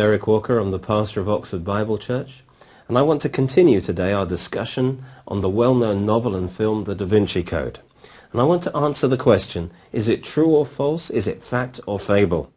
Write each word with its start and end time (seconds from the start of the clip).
I'm 0.00 0.18
Walker. 0.24 0.56
I'm 0.56 0.70
the 0.70 0.78
pastor 0.78 1.20
of 1.20 1.28
Oxford 1.28 1.62
Bible 1.62 1.98
Church. 1.98 2.42
And 2.88 2.96
I 2.96 3.02
want 3.02 3.20
to 3.20 3.28
continue 3.28 3.82
today 3.82 4.14
our 4.14 4.24
discussion 4.24 5.04
on 5.28 5.42
the 5.42 5.50
well-known 5.50 6.06
novel 6.06 6.34
and 6.34 6.50
film 6.50 6.84
The 6.84 6.94
Da 6.94 7.04
Vinci 7.04 7.42
Code. 7.42 7.80
And 8.32 8.40
I 8.40 8.44
want 8.44 8.62
to 8.62 8.74
answer 8.74 9.06
the 9.06 9.18
question, 9.18 9.70
is 9.92 10.08
it 10.08 10.24
true 10.24 10.56
or 10.56 10.64
false? 10.64 11.10
Is 11.10 11.26
it 11.26 11.42
fact 11.42 11.80
or 11.86 11.98
fable? 11.98 12.50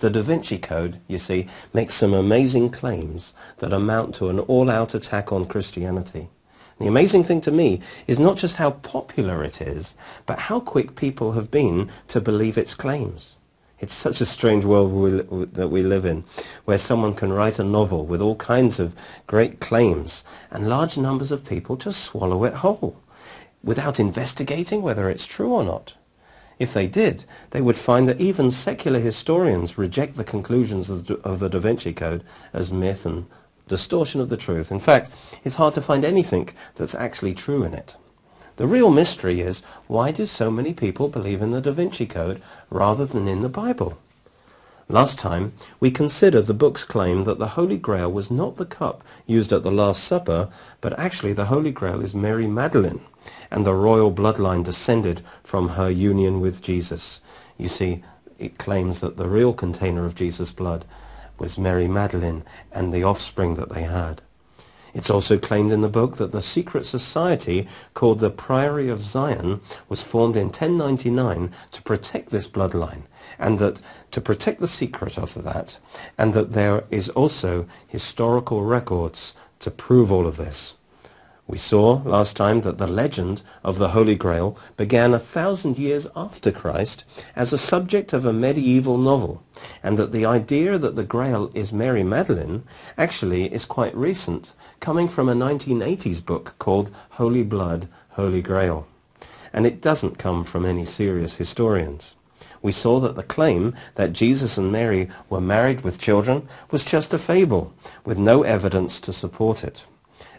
The 0.00 0.10
Da 0.10 0.20
Vinci 0.20 0.58
Code, 0.58 1.00
you 1.06 1.18
see, 1.18 1.46
makes 1.72 1.94
some 1.94 2.12
amazing 2.12 2.70
claims 2.70 3.34
that 3.58 3.72
amount 3.72 4.16
to 4.16 4.28
an 4.28 4.40
all-out 4.40 4.96
attack 4.96 5.30
on 5.30 5.46
Christianity. 5.46 6.28
The 6.80 6.88
amazing 6.88 7.22
thing 7.22 7.40
to 7.42 7.52
me 7.52 7.82
is 8.08 8.18
not 8.18 8.36
just 8.36 8.56
how 8.56 8.72
popular 8.72 9.44
it 9.44 9.62
is, 9.62 9.94
but 10.26 10.40
how 10.40 10.58
quick 10.58 10.96
people 10.96 11.32
have 11.32 11.52
been 11.52 11.88
to 12.08 12.20
believe 12.20 12.58
its 12.58 12.74
claims. 12.74 13.36
It's 13.80 13.94
such 13.94 14.20
a 14.20 14.26
strange 14.26 14.64
world 14.64 14.92
we, 14.92 15.44
that 15.44 15.68
we 15.68 15.82
live 15.82 16.04
in, 16.04 16.24
where 16.64 16.78
someone 16.78 17.14
can 17.14 17.32
write 17.32 17.58
a 17.58 17.64
novel 17.64 18.04
with 18.06 18.20
all 18.20 18.36
kinds 18.36 18.80
of 18.80 18.94
great 19.26 19.60
claims, 19.60 20.24
and 20.50 20.68
large 20.68 20.98
numbers 20.98 21.30
of 21.30 21.48
people 21.48 21.76
just 21.76 22.02
swallow 22.02 22.44
it 22.44 22.54
whole, 22.54 23.00
without 23.62 24.00
investigating 24.00 24.82
whether 24.82 25.08
it's 25.08 25.26
true 25.26 25.52
or 25.52 25.62
not. 25.62 25.96
If 26.58 26.74
they 26.74 26.88
did, 26.88 27.24
they 27.50 27.60
would 27.60 27.78
find 27.78 28.08
that 28.08 28.20
even 28.20 28.50
secular 28.50 28.98
historians 28.98 29.78
reject 29.78 30.16
the 30.16 30.24
conclusions 30.24 30.90
of 30.90 31.06
the, 31.06 31.18
of 31.20 31.38
the 31.38 31.48
Da 31.48 31.60
Vinci 31.60 31.92
Code 31.92 32.24
as 32.52 32.72
myth 32.72 33.06
and 33.06 33.26
distortion 33.68 34.20
of 34.20 34.28
the 34.28 34.36
truth. 34.36 34.72
In 34.72 34.80
fact, 34.80 35.10
it's 35.44 35.54
hard 35.54 35.74
to 35.74 35.80
find 35.80 36.04
anything 36.04 36.48
that's 36.74 36.96
actually 36.96 37.34
true 37.34 37.62
in 37.62 37.74
it. 37.74 37.96
The 38.58 38.66
real 38.66 38.90
mystery 38.90 39.40
is, 39.40 39.60
why 39.86 40.10
do 40.10 40.26
so 40.26 40.50
many 40.50 40.74
people 40.74 41.06
believe 41.06 41.40
in 41.40 41.52
the 41.52 41.60
Da 41.60 41.70
Vinci 41.70 42.06
Code 42.06 42.42
rather 42.70 43.06
than 43.06 43.28
in 43.28 43.40
the 43.40 43.48
Bible? 43.48 43.96
Last 44.88 45.16
time, 45.16 45.52
we 45.78 45.92
considered 45.92 46.46
the 46.46 46.54
book's 46.54 46.82
claim 46.82 47.22
that 47.22 47.38
the 47.38 47.50
Holy 47.50 47.76
Grail 47.76 48.10
was 48.10 48.32
not 48.32 48.56
the 48.56 48.66
cup 48.66 49.04
used 49.28 49.52
at 49.52 49.62
the 49.62 49.70
Last 49.70 50.02
Supper, 50.02 50.48
but 50.80 50.98
actually 50.98 51.32
the 51.32 51.44
Holy 51.44 51.70
Grail 51.70 52.00
is 52.00 52.16
Mary 52.16 52.48
Magdalene, 52.48 53.00
and 53.48 53.64
the 53.64 53.74
royal 53.74 54.12
bloodline 54.12 54.64
descended 54.64 55.22
from 55.44 55.70
her 55.70 55.88
union 55.88 56.40
with 56.40 56.60
Jesus. 56.60 57.20
You 57.58 57.68
see, 57.68 58.02
it 58.40 58.58
claims 58.58 58.98
that 58.98 59.16
the 59.16 59.28
real 59.28 59.52
container 59.52 60.04
of 60.04 60.16
Jesus' 60.16 60.50
blood 60.50 60.84
was 61.38 61.58
Mary 61.58 61.86
Magdalene 61.86 62.42
and 62.72 62.92
the 62.92 63.04
offspring 63.04 63.54
that 63.54 63.68
they 63.68 63.82
had. 63.82 64.20
It's 64.98 65.10
also 65.10 65.38
claimed 65.38 65.70
in 65.70 65.80
the 65.80 65.88
book 65.88 66.16
that 66.16 66.32
the 66.32 66.42
secret 66.42 66.84
society 66.84 67.68
called 67.94 68.18
the 68.18 68.30
Priory 68.30 68.88
of 68.88 69.00
Sion 69.00 69.60
was 69.88 70.02
formed 70.02 70.36
in 70.36 70.46
1099 70.46 71.52
to 71.70 71.82
protect 71.82 72.30
this 72.30 72.48
bloodline 72.48 73.02
and 73.38 73.60
that 73.60 73.80
to 74.10 74.20
protect 74.20 74.58
the 74.58 74.66
secret 74.66 75.16
of 75.16 75.40
that 75.44 75.78
and 76.18 76.34
that 76.34 76.52
there 76.52 76.82
is 76.90 77.10
also 77.10 77.68
historical 77.86 78.64
records 78.64 79.36
to 79.60 79.70
prove 79.70 80.10
all 80.10 80.26
of 80.26 80.36
this. 80.36 80.74
We 81.48 81.56
saw 81.56 82.02
last 82.04 82.36
time 82.36 82.60
that 82.60 82.76
the 82.76 82.86
legend 82.86 83.40
of 83.64 83.78
the 83.78 83.88
Holy 83.88 84.14
Grail 84.14 84.58
began 84.76 85.14
a 85.14 85.18
thousand 85.18 85.78
years 85.78 86.06
after 86.14 86.52
Christ 86.52 87.04
as 87.34 87.54
a 87.54 87.58
subject 87.58 88.12
of 88.12 88.26
a 88.26 88.34
medieval 88.34 88.98
novel, 88.98 89.42
and 89.82 89.98
that 89.98 90.12
the 90.12 90.26
idea 90.26 90.76
that 90.76 90.94
the 90.94 91.04
Grail 91.04 91.50
is 91.54 91.72
Mary 91.72 92.02
Magdalene 92.02 92.64
actually 92.98 93.50
is 93.50 93.64
quite 93.64 93.96
recent, 93.96 94.52
coming 94.80 95.08
from 95.08 95.26
a 95.26 95.34
1980s 95.34 96.22
book 96.22 96.54
called 96.58 96.90
Holy 97.12 97.42
Blood, 97.42 97.88
Holy 98.10 98.42
Grail. 98.42 98.86
And 99.50 99.64
it 99.64 99.80
doesn't 99.80 100.18
come 100.18 100.44
from 100.44 100.66
any 100.66 100.84
serious 100.84 101.36
historians. 101.36 102.14
We 102.60 102.72
saw 102.72 103.00
that 103.00 103.14
the 103.14 103.22
claim 103.22 103.74
that 103.94 104.12
Jesus 104.12 104.58
and 104.58 104.70
Mary 104.70 105.08
were 105.30 105.40
married 105.40 105.80
with 105.80 105.98
children 105.98 106.46
was 106.70 106.84
just 106.84 107.14
a 107.14 107.18
fable, 107.18 107.72
with 108.04 108.18
no 108.18 108.42
evidence 108.42 109.00
to 109.00 109.14
support 109.14 109.64
it. 109.64 109.86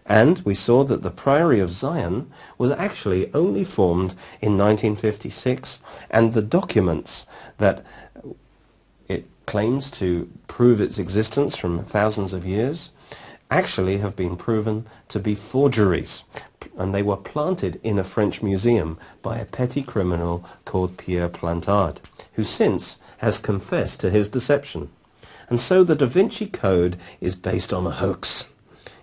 And 0.10 0.40
we 0.40 0.56
saw 0.56 0.84
that 0.86 1.04
the 1.04 1.12
Priory 1.12 1.60
of 1.60 1.70
Sion 1.70 2.32
was 2.58 2.72
actually 2.72 3.32
only 3.34 3.64
formed 3.64 4.16
in 4.42 4.58
1956, 4.58 5.80
and 6.10 6.34
the 6.34 6.42
documents 6.42 7.28
that 7.60 7.86
it 9.08 9.28
claims 9.46 9.92
to 9.92 10.28
prove 10.48 10.82
its 10.82 10.98
existence 10.98 11.56
from 11.56 11.80
thousands 11.80 12.34
of 12.34 12.44
years 12.44 12.90
actually 13.52 14.00
have 14.00 14.16
been 14.16 14.36
proven 14.36 14.88
to 15.10 15.20
be 15.20 15.36
forgeries. 15.36 16.24
And 16.76 16.94
they 16.94 17.04
were 17.04 17.18
planted 17.18 17.80
in 17.84 18.00
a 18.00 18.04
French 18.04 18.42
museum 18.42 18.98
by 19.22 19.38
a 19.38 19.46
petty 19.46 19.84
criminal 19.84 20.44
called 20.66 20.98
Pierre 20.98 21.30
Plantard, 21.30 22.00
who 22.34 22.44
since 22.44 22.98
has 23.20 23.38
confessed 23.38 24.00
to 24.00 24.10
his 24.10 24.28
deception. 24.28 24.90
And 25.50 25.60
so 25.62 25.84
the 25.84 25.96
Da 25.96 26.06
Vinci 26.06 26.48
Code 26.48 26.98
is 27.22 27.36
based 27.36 27.74
on 27.74 27.86
a 27.86 27.92
hoax. 27.92 28.49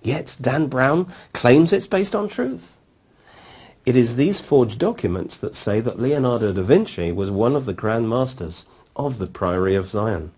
Yet 0.06 0.36
Dan 0.40 0.68
Brown 0.68 1.12
claims 1.32 1.72
it's 1.72 1.88
based 1.88 2.14
on 2.14 2.28
truth. 2.28 2.78
It 3.84 3.96
is 3.96 4.14
these 4.14 4.40
forged 4.40 4.78
documents 4.78 5.36
that 5.38 5.56
say 5.56 5.80
that 5.80 5.98
Leonardo 5.98 6.52
da 6.52 6.62
Vinci 6.62 7.10
was 7.10 7.28
one 7.28 7.56
of 7.56 7.66
the 7.66 7.72
grand 7.72 8.08
masters 8.08 8.66
of 8.94 9.18
the 9.18 9.26
Priory 9.26 9.74
of 9.74 9.88
Sion. 9.88 10.30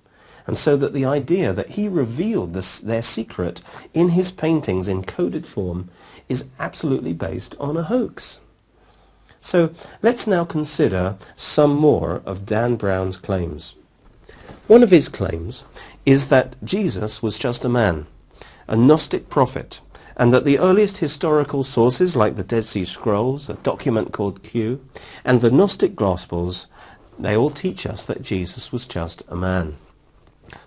And 0.46 0.56
so 0.56 0.74
that 0.78 0.94
the 0.94 1.04
idea 1.04 1.52
that 1.52 1.72
he 1.72 1.86
revealed 1.86 2.54
this, 2.54 2.78
their 2.78 3.02
secret 3.02 3.60
in 3.92 4.08
his 4.08 4.32
paintings 4.32 4.88
in 4.88 5.02
coded 5.02 5.44
form 5.44 5.90
is 6.30 6.46
absolutely 6.58 7.12
based 7.12 7.54
on 7.60 7.76
a 7.76 7.82
hoax. 7.82 8.40
So 9.38 9.70
let's 10.00 10.26
now 10.26 10.46
consider 10.46 11.18
some 11.36 11.74
more 11.74 12.22
of 12.24 12.46
Dan 12.46 12.76
Brown's 12.76 13.18
claims. 13.18 13.74
One 14.66 14.82
of 14.82 14.90
his 14.90 15.10
claims 15.10 15.64
is 16.06 16.28
that 16.28 16.56
Jesus 16.64 17.22
was 17.22 17.38
just 17.38 17.66
a 17.66 17.68
man 17.68 18.06
a 18.68 18.76
Gnostic 18.76 19.30
prophet, 19.30 19.80
and 20.16 20.32
that 20.32 20.44
the 20.44 20.58
earliest 20.58 20.98
historical 20.98 21.64
sources 21.64 22.14
like 22.14 22.36
the 22.36 22.44
Dead 22.44 22.64
Sea 22.64 22.84
Scrolls, 22.84 23.48
a 23.48 23.54
document 23.54 24.12
called 24.12 24.42
Q, 24.42 24.84
and 25.24 25.40
the 25.40 25.50
Gnostic 25.50 25.96
Gospels, 25.96 26.66
they 27.18 27.36
all 27.36 27.50
teach 27.50 27.86
us 27.86 28.04
that 28.04 28.22
Jesus 28.22 28.70
was 28.70 28.86
just 28.86 29.22
a 29.28 29.36
man. 29.36 29.76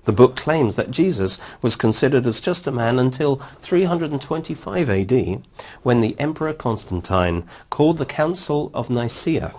The 0.05 0.11
book 0.11 0.35
claims 0.35 0.75
that 0.75 0.91
Jesus 0.91 1.39
was 1.61 1.75
considered 1.75 2.25
as 2.25 2.39
just 2.39 2.67
a 2.67 2.71
man 2.71 2.99
until 2.99 3.37
325 3.59 4.89
AD, 4.89 5.43
when 5.83 6.01
the 6.01 6.19
Emperor 6.19 6.53
Constantine 6.53 7.43
called 7.69 7.97
the 7.97 8.05
Council 8.05 8.71
of 8.73 8.89
Nicaea. 8.89 9.53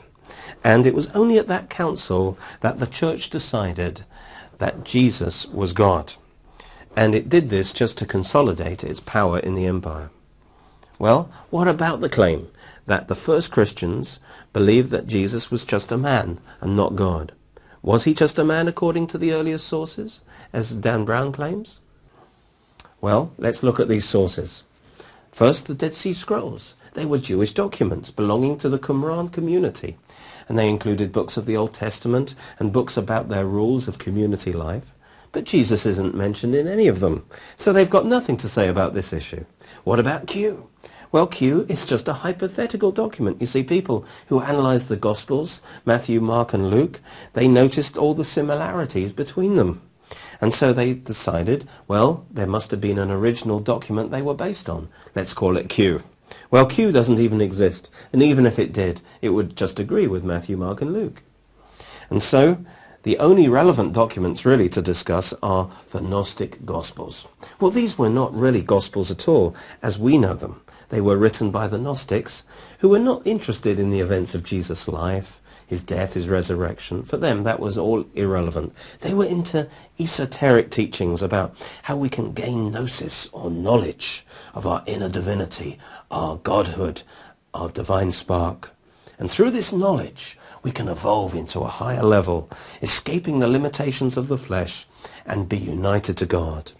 And 0.64 0.86
it 0.86 0.94
was 0.94 1.08
only 1.08 1.38
at 1.38 1.48
that 1.48 1.70
council 1.70 2.38
that 2.60 2.78
the 2.78 2.86
church 2.86 3.30
decided 3.30 4.04
that 4.58 4.84
Jesus 4.84 5.46
was 5.46 5.72
God 5.72 6.14
and 6.96 7.14
it 7.14 7.28
did 7.28 7.48
this 7.48 7.72
just 7.72 7.98
to 7.98 8.06
consolidate 8.06 8.84
its 8.84 9.00
power 9.00 9.38
in 9.38 9.54
the 9.54 9.66
empire. 9.66 10.10
Well, 10.98 11.30
what 11.50 11.68
about 11.68 12.00
the 12.00 12.08
claim 12.08 12.48
that 12.86 13.08
the 13.08 13.14
first 13.14 13.50
Christians 13.50 14.20
believed 14.52 14.90
that 14.90 15.06
Jesus 15.06 15.50
was 15.50 15.64
just 15.64 15.90
a 15.90 15.96
man 15.96 16.38
and 16.60 16.76
not 16.76 16.96
God? 16.96 17.32
Was 17.82 18.04
he 18.04 18.14
just 18.14 18.38
a 18.38 18.44
man 18.44 18.68
according 18.68 19.08
to 19.08 19.18
the 19.18 19.32
earliest 19.32 19.66
sources, 19.66 20.20
as 20.52 20.74
Dan 20.74 21.04
Brown 21.04 21.32
claims? 21.32 21.80
Well, 23.00 23.32
let's 23.36 23.64
look 23.64 23.80
at 23.80 23.88
these 23.88 24.04
sources. 24.04 24.62
First, 25.32 25.66
the 25.66 25.74
Dead 25.74 25.94
Sea 25.94 26.12
Scrolls. 26.12 26.76
They 26.94 27.06
were 27.06 27.18
Jewish 27.18 27.52
documents 27.52 28.10
belonging 28.10 28.58
to 28.58 28.68
the 28.68 28.78
Qumran 28.78 29.32
community, 29.32 29.96
and 30.48 30.58
they 30.58 30.68
included 30.68 31.10
books 31.10 31.36
of 31.36 31.46
the 31.46 31.56
Old 31.56 31.72
Testament 31.72 32.34
and 32.58 32.72
books 32.72 32.96
about 32.96 33.28
their 33.28 33.46
rules 33.46 33.88
of 33.88 33.98
community 33.98 34.52
life. 34.52 34.92
But 35.32 35.44
Jesus 35.44 35.86
isn't 35.86 36.14
mentioned 36.14 36.54
in 36.54 36.68
any 36.68 36.88
of 36.88 37.00
them. 37.00 37.24
So 37.56 37.72
they've 37.72 37.88
got 37.88 38.06
nothing 38.06 38.36
to 38.38 38.48
say 38.48 38.68
about 38.68 38.94
this 38.94 39.12
issue. 39.12 39.44
What 39.84 39.98
about 39.98 40.26
Q? 40.26 40.68
Well, 41.10 41.26
Q 41.26 41.66
is 41.68 41.84
just 41.84 42.08
a 42.08 42.14
hypothetical 42.14 42.90
document. 42.90 43.40
You 43.40 43.46
see, 43.46 43.62
people 43.62 44.06
who 44.28 44.40
analyzed 44.40 44.88
the 44.88 44.96
Gospels, 44.96 45.60
Matthew, 45.84 46.20
Mark, 46.20 46.54
and 46.54 46.70
Luke, 46.70 47.00
they 47.34 47.48
noticed 47.48 47.98
all 47.98 48.14
the 48.14 48.24
similarities 48.24 49.12
between 49.12 49.56
them. 49.56 49.82
And 50.40 50.52
so 50.52 50.72
they 50.72 50.94
decided, 50.94 51.66
well, 51.86 52.26
there 52.30 52.46
must 52.46 52.70
have 52.70 52.80
been 52.80 52.98
an 52.98 53.10
original 53.10 53.60
document 53.60 54.10
they 54.10 54.22
were 54.22 54.34
based 54.34 54.68
on. 54.68 54.88
Let's 55.14 55.34
call 55.34 55.56
it 55.56 55.68
Q. 55.68 56.02
Well, 56.50 56.66
Q 56.66 56.92
doesn't 56.92 57.20
even 57.20 57.40
exist. 57.40 57.90
And 58.12 58.22
even 58.22 58.46
if 58.46 58.58
it 58.58 58.72
did, 58.72 59.02
it 59.20 59.30
would 59.30 59.56
just 59.56 59.78
agree 59.78 60.06
with 60.06 60.24
Matthew, 60.24 60.56
Mark, 60.56 60.80
and 60.80 60.92
Luke. 60.92 61.22
And 62.08 62.22
so 62.22 62.64
the 63.02 63.18
only 63.18 63.48
relevant 63.48 63.92
documents 63.92 64.44
really 64.44 64.68
to 64.68 64.82
discuss 64.82 65.34
are 65.42 65.68
the 65.90 66.00
Gnostic 66.00 66.64
Gospels. 66.64 67.26
Well, 67.60 67.70
these 67.70 67.98
were 67.98 68.08
not 68.08 68.32
really 68.34 68.62
Gospels 68.62 69.10
at 69.10 69.26
all, 69.26 69.56
as 69.82 69.98
we 69.98 70.18
know 70.18 70.34
them. 70.34 70.60
They 70.90 71.00
were 71.00 71.16
written 71.16 71.50
by 71.50 71.68
the 71.68 71.78
Gnostics, 71.78 72.44
who 72.78 72.90
were 72.90 72.98
not 72.98 73.26
interested 73.26 73.80
in 73.80 73.90
the 73.90 74.00
events 74.00 74.34
of 74.34 74.44
Jesus' 74.44 74.86
life, 74.86 75.40
his 75.66 75.80
death, 75.82 76.14
his 76.14 76.28
resurrection. 76.28 77.02
For 77.02 77.16
them, 77.16 77.44
that 77.44 77.60
was 77.60 77.78
all 77.78 78.04
irrelevant. 78.14 78.74
They 79.00 79.14
were 79.14 79.24
into 79.24 79.68
esoteric 79.98 80.70
teachings 80.70 81.22
about 81.22 81.66
how 81.84 81.96
we 81.96 82.08
can 82.08 82.32
gain 82.32 82.70
gnosis 82.70 83.26
or 83.32 83.50
knowledge 83.50 84.26
of 84.54 84.66
our 84.66 84.82
inner 84.86 85.08
divinity, 85.08 85.78
our 86.10 86.36
godhood, 86.36 87.02
our 87.54 87.70
divine 87.70 88.12
spark. 88.12 88.70
And 89.18 89.30
through 89.30 89.50
this 89.50 89.72
knowledge, 89.72 90.38
we 90.62 90.70
can 90.70 90.88
evolve 90.88 91.34
into 91.34 91.60
a 91.60 91.68
higher 91.68 92.02
level, 92.02 92.48
escaping 92.80 93.38
the 93.38 93.48
limitations 93.48 94.16
of 94.16 94.28
the 94.28 94.38
flesh 94.38 94.86
and 95.26 95.48
be 95.48 95.56
united 95.56 96.16
to 96.18 96.26
God. 96.26 96.72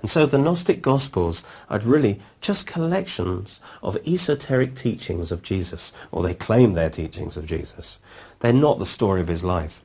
And 0.00 0.10
so 0.10 0.26
the 0.26 0.38
Gnostic 0.38 0.82
Gospels 0.82 1.42
are 1.68 1.80
really 1.80 2.20
just 2.40 2.66
collections 2.66 3.60
of 3.82 3.96
esoteric 4.06 4.74
teachings 4.74 5.32
of 5.32 5.42
Jesus, 5.42 5.92
or 6.12 6.22
they 6.22 6.34
claim 6.34 6.74
they're 6.74 6.90
teachings 6.90 7.36
of 7.36 7.46
Jesus. 7.46 7.98
They're 8.40 8.52
not 8.52 8.78
the 8.78 8.86
story 8.86 9.20
of 9.20 9.28
his 9.28 9.42
life. 9.42 9.82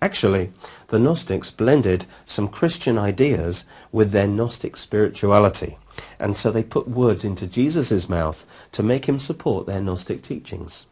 Actually, 0.00 0.52
the 0.88 0.98
Gnostics 0.98 1.50
blended 1.50 2.06
some 2.24 2.48
Christian 2.48 2.98
ideas 2.98 3.64
with 3.90 4.12
their 4.12 4.28
Gnostic 4.28 4.76
spirituality. 4.76 5.78
And 6.20 6.36
so 6.36 6.50
they 6.50 6.62
put 6.62 6.88
words 6.88 7.24
into 7.24 7.46
Jesus' 7.46 8.08
mouth 8.08 8.46
to 8.72 8.82
make 8.82 9.06
him 9.06 9.18
support 9.18 9.66
their 9.66 9.80
Gnostic 9.80 10.22
teachings. 10.22 10.86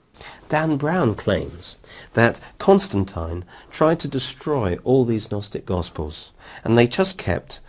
Dan 0.49 0.77
Brown 0.77 1.15
claims 1.15 1.77
that 2.15 2.41
Constantine 2.59 3.45
tried 3.71 4.01
to 4.01 4.09
destroy 4.09 4.79
all 4.85 5.05
these 5.05 5.31
Gnostic 5.31 5.65
Gospels, 5.65 6.33
and 6.65 6.77
they 6.77 6.87
just 6.87 7.19
kept, 7.19 7.61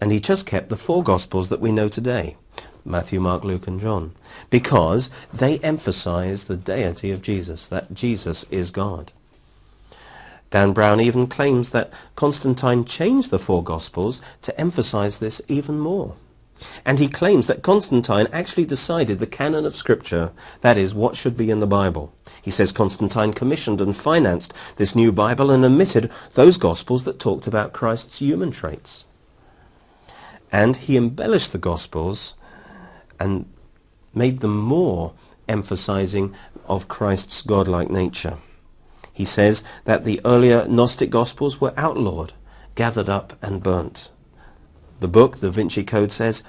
and 0.00 0.12
he 0.12 0.20
just 0.20 0.46
kept 0.46 0.68
the 0.68 0.76
four 0.76 1.02
Gospels 1.02 1.48
that 1.48 1.60
we 1.60 1.72
know 1.72 1.88
today, 1.88 2.36
Matthew, 2.84 3.20
Mark, 3.20 3.44
Luke, 3.44 3.66
and 3.66 3.80
John, 3.80 4.12
because 4.48 5.10
they 5.32 5.58
emphasize 5.58 6.44
the 6.44 6.56
deity 6.56 7.10
of 7.10 7.22
Jesus, 7.22 7.68
that 7.68 7.94
Jesus 7.94 8.44
is 8.50 8.70
God. 8.70 9.12
Dan 10.50 10.72
Brown 10.72 11.00
even 11.00 11.28
claims 11.28 11.70
that 11.70 11.92
Constantine 12.16 12.84
changed 12.84 13.30
the 13.30 13.38
four 13.38 13.62
Gospels 13.62 14.20
to 14.42 14.60
emphasize 14.60 15.18
this 15.18 15.40
even 15.46 15.78
more. 15.78 16.16
And 16.84 16.98
he 16.98 17.08
claims 17.08 17.46
that 17.46 17.62
Constantine 17.62 18.28
actually 18.32 18.64
decided 18.64 19.18
the 19.18 19.26
canon 19.26 19.64
of 19.64 19.76
Scripture, 19.76 20.32
that 20.60 20.76
is, 20.76 20.94
what 20.94 21.16
should 21.16 21.36
be 21.36 21.50
in 21.50 21.60
the 21.60 21.66
Bible. 21.66 22.12
He 22.42 22.50
says 22.50 22.72
Constantine 22.72 23.32
commissioned 23.32 23.80
and 23.80 23.96
financed 23.96 24.52
this 24.76 24.94
new 24.94 25.12
Bible 25.12 25.50
and 25.50 25.64
omitted 25.64 26.10
those 26.34 26.56
Gospels 26.56 27.04
that 27.04 27.18
talked 27.18 27.46
about 27.46 27.72
Christ's 27.72 28.18
human 28.18 28.50
traits. 28.50 29.04
And 30.52 30.76
he 30.76 30.96
embellished 30.96 31.52
the 31.52 31.58
Gospels 31.58 32.34
and 33.18 33.46
made 34.14 34.40
them 34.40 34.56
more 34.56 35.12
emphasizing 35.48 36.34
of 36.66 36.88
Christ's 36.88 37.42
godlike 37.42 37.90
nature. 37.90 38.38
He 39.12 39.24
says 39.24 39.62
that 39.84 40.04
the 40.04 40.20
earlier 40.24 40.66
Gnostic 40.66 41.10
Gospels 41.10 41.60
were 41.60 41.74
outlawed, 41.76 42.32
gathered 42.74 43.08
up 43.08 43.36
and 43.42 43.62
burnt. 43.62 44.10
The 45.00 45.08
book, 45.08 45.38
The 45.38 45.50
Vinci 45.50 45.82
Code, 45.82 46.12
says 46.12 46.42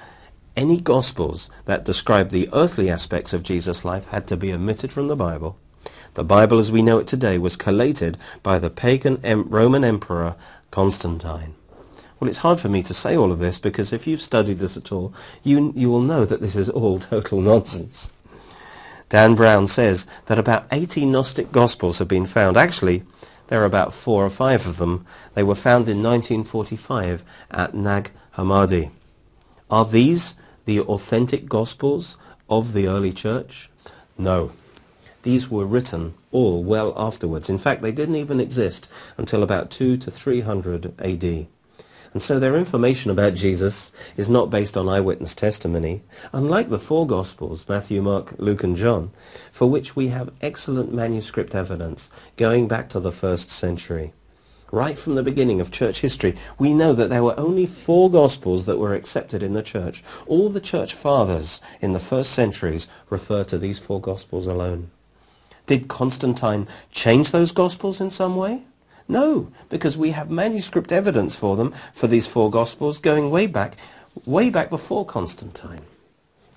any 0.56 0.78
Gospels 0.78 1.48
that 1.64 1.86
describe 1.86 2.28
the 2.28 2.50
earthly 2.52 2.90
aspects 2.90 3.32
of 3.32 3.42
Jesus' 3.42 3.84
life 3.84 4.04
had 4.06 4.26
to 4.26 4.36
be 4.36 4.52
omitted 4.52 4.92
from 4.92 5.08
the 5.08 5.16
Bible. 5.16 5.56
The 6.14 6.24
Bible 6.24 6.58
as 6.58 6.70
we 6.70 6.82
know 6.82 6.98
it 6.98 7.06
today 7.06 7.38
was 7.38 7.56
collated 7.56 8.18
by 8.42 8.58
the 8.58 8.68
pagan 8.68 9.18
Roman 9.48 9.84
Emperor 9.84 10.36
Constantine. 10.70 11.54
Well, 12.20 12.28
it's 12.28 12.38
hard 12.38 12.60
for 12.60 12.68
me 12.68 12.82
to 12.82 12.92
say 12.92 13.16
all 13.16 13.32
of 13.32 13.38
this 13.38 13.58
because 13.58 13.92
if 13.92 14.06
you've 14.06 14.20
studied 14.20 14.58
this 14.58 14.76
at 14.76 14.92
all, 14.92 15.14
you, 15.42 15.72
you 15.74 15.90
will 15.90 16.02
know 16.02 16.26
that 16.26 16.42
this 16.42 16.54
is 16.54 16.68
all 16.68 16.98
total 17.00 17.40
nonsense. 17.40 18.12
Dan 19.08 19.34
Brown 19.34 19.66
says 19.66 20.06
that 20.26 20.38
about 20.38 20.66
80 20.70 21.06
Gnostic 21.06 21.52
Gospels 21.52 21.98
have 21.98 22.08
been 22.08 22.26
found. 22.26 22.58
Actually, 22.58 23.02
there 23.48 23.62
are 23.62 23.66
about 23.66 23.92
four 23.94 24.24
or 24.24 24.30
five 24.30 24.66
of 24.66 24.78
them. 24.78 25.04
They 25.34 25.42
were 25.42 25.54
found 25.54 25.88
in 25.88 26.02
1945 26.02 27.24
at 27.50 27.74
Nag 27.74 28.10
Hammadi. 28.36 28.90
Are 29.70 29.84
these 29.84 30.34
the 30.64 30.80
authentic 30.80 31.48
Gospels 31.48 32.18
of 32.48 32.72
the 32.72 32.86
early 32.86 33.12
church? 33.12 33.70
No. 34.18 34.52
These 35.22 35.50
were 35.50 35.64
written 35.64 36.14
all 36.30 36.62
well 36.64 36.92
afterwards. 36.96 37.48
In 37.48 37.58
fact, 37.58 37.82
they 37.82 37.92
didn't 37.92 38.16
even 38.16 38.40
exist 38.40 38.88
until 39.16 39.42
about 39.42 39.70
2 39.70 39.96
to 39.98 40.10
300 40.10 41.00
AD. 41.00 41.46
And 42.12 42.22
so 42.22 42.38
their 42.38 42.56
information 42.56 43.10
about 43.10 43.34
Jesus 43.34 43.90
is 44.16 44.28
not 44.28 44.50
based 44.50 44.76
on 44.76 44.88
eyewitness 44.88 45.34
testimony, 45.34 46.02
unlike 46.32 46.68
the 46.68 46.78
four 46.78 47.06
Gospels, 47.06 47.66
Matthew, 47.68 48.02
Mark, 48.02 48.34
Luke 48.38 48.62
and 48.62 48.76
John, 48.76 49.10
for 49.50 49.70
which 49.70 49.96
we 49.96 50.08
have 50.08 50.32
excellent 50.42 50.92
manuscript 50.92 51.54
evidence 51.54 52.10
going 52.36 52.68
back 52.68 52.90
to 52.90 53.00
the 53.00 53.12
first 53.12 53.50
century. 53.50 54.12
Right 54.70 54.96
from 54.96 55.14
the 55.14 55.22
beginning 55.22 55.60
of 55.60 55.70
church 55.70 56.00
history, 56.00 56.34
we 56.58 56.72
know 56.72 56.92
that 56.94 57.10
there 57.10 57.22
were 57.22 57.38
only 57.38 57.66
four 57.66 58.10
Gospels 58.10 58.64
that 58.66 58.78
were 58.78 58.94
accepted 58.94 59.42
in 59.42 59.52
the 59.52 59.62
church. 59.62 60.02
All 60.26 60.48
the 60.48 60.60
church 60.60 60.94
fathers 60.94 61.60
in 61.80 61.92
the 61.92 62.00
first 62.00 62.32
centuries 62.32 62.88
refer 63.10 63.44
to 63.44 63.58
these 63.58 63.78
four 63.78 64.00
Gospels 64.00 64.46
alone. 64.46 64.90
Did 65.66 65.88
Constantine 65.88 66.68
change 66.90 67.30
those 67.30 67.52
Gospels 67.52 68.00
in 68.00 68.10
some 68.10 68.36
way? 68.36 68.62
No, 69.08 69.50
because 69.68 69.96
we 69.96 70.10
have 70.10 70.30
manuscript 70.30 70.92
evidence 70.92 71.34
for 71.34 71.56
them, 71.56 71.72
for 71.92 72.06
these 72.06 72.26
four 72.26 72.50
Gospels, 72.50 72.98
going 72.98 73.30
way 73.30 73.46
back, 73.46 73.76
way 74.24 74.50
back 74.50 74.70
before 74.70 75.04
Constantine. 75.04 75.82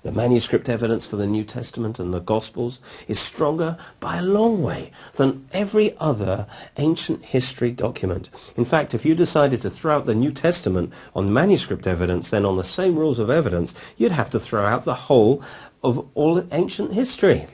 The 0.06 0.12
manuscript 0.12 0.68
evidence 0.68 1.04
for 1.04 1.16
the 1.16 1.26
New 1.26 1.42
Testament 1.42 1.98
and 1.98 2.14
the 2.14 2.20
Gospels 2.20 2.80
is 3.08 3.18
stronger 3.18 3.76
by 3.98 4.18
a 4.18 4.22
long 4.22 4.62
way 4.62 4.92
than 5.14 5.48
every 5.52 5.96
other 5.98 6.46
ancient 6.76 7.24
history 7.24 7.72
document. 7.72 8.30
In 8.56 8.64
fact, 8.64 8.94
if 8.94 9.04
you 9.04 9.16
decided 9.16 9.60
to 9.62 9.70
throw 9.70 9.96
out 9.96 10.06
the 10.06 10.14
New 10.14 10.30
Testament 10.30 10.92
on 11.16 11.32
manuscript 11.32 11.88
evidence, 11.88 12.30
then 12.30 12.44
on 12.44 12.56
the 12.56 12.62
same 12.62 12.96
rules 12.96 13.18
of 13.18 13.30
evidence, 13.30 13.74
you'd 13.96 14.12
have 14.12 14.30
to 14.30 14.38
throw 14.38 14.64
out 14.64 14.84
the 14.84 14.94
whole 14.94 15.42
of 15.82 16.06
all 16.14 16.46
ancient 16.52 16.92
history. 16.92 17.48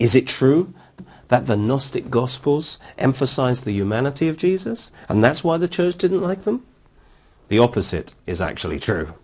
Is 0.00 0.16
it 0.16 0.26
true 0.26 0.74
that 1.28 1.46
the 1.46 1.56
Gnostic 1.56 2.10
Gospels 2.10 2.78
emphasize 2.96 3.62
the 3.62 3.72
humanity 3.72 4.28
of 4.28 4.36
Jesus, 4.36 4.90
and 5.08 5.22
that's 5.22 5.44
why 5.44 5.56
the 5.56 5.68
church 5.68 5.98
didn't 5.98 6.22
like 6.22 6.42
them? 6.42 6.64
The 7.48 7.58
opposite 7.58 8.14
is 8.26 8.40
actually 8.40 8.78
true. 8.78 9.14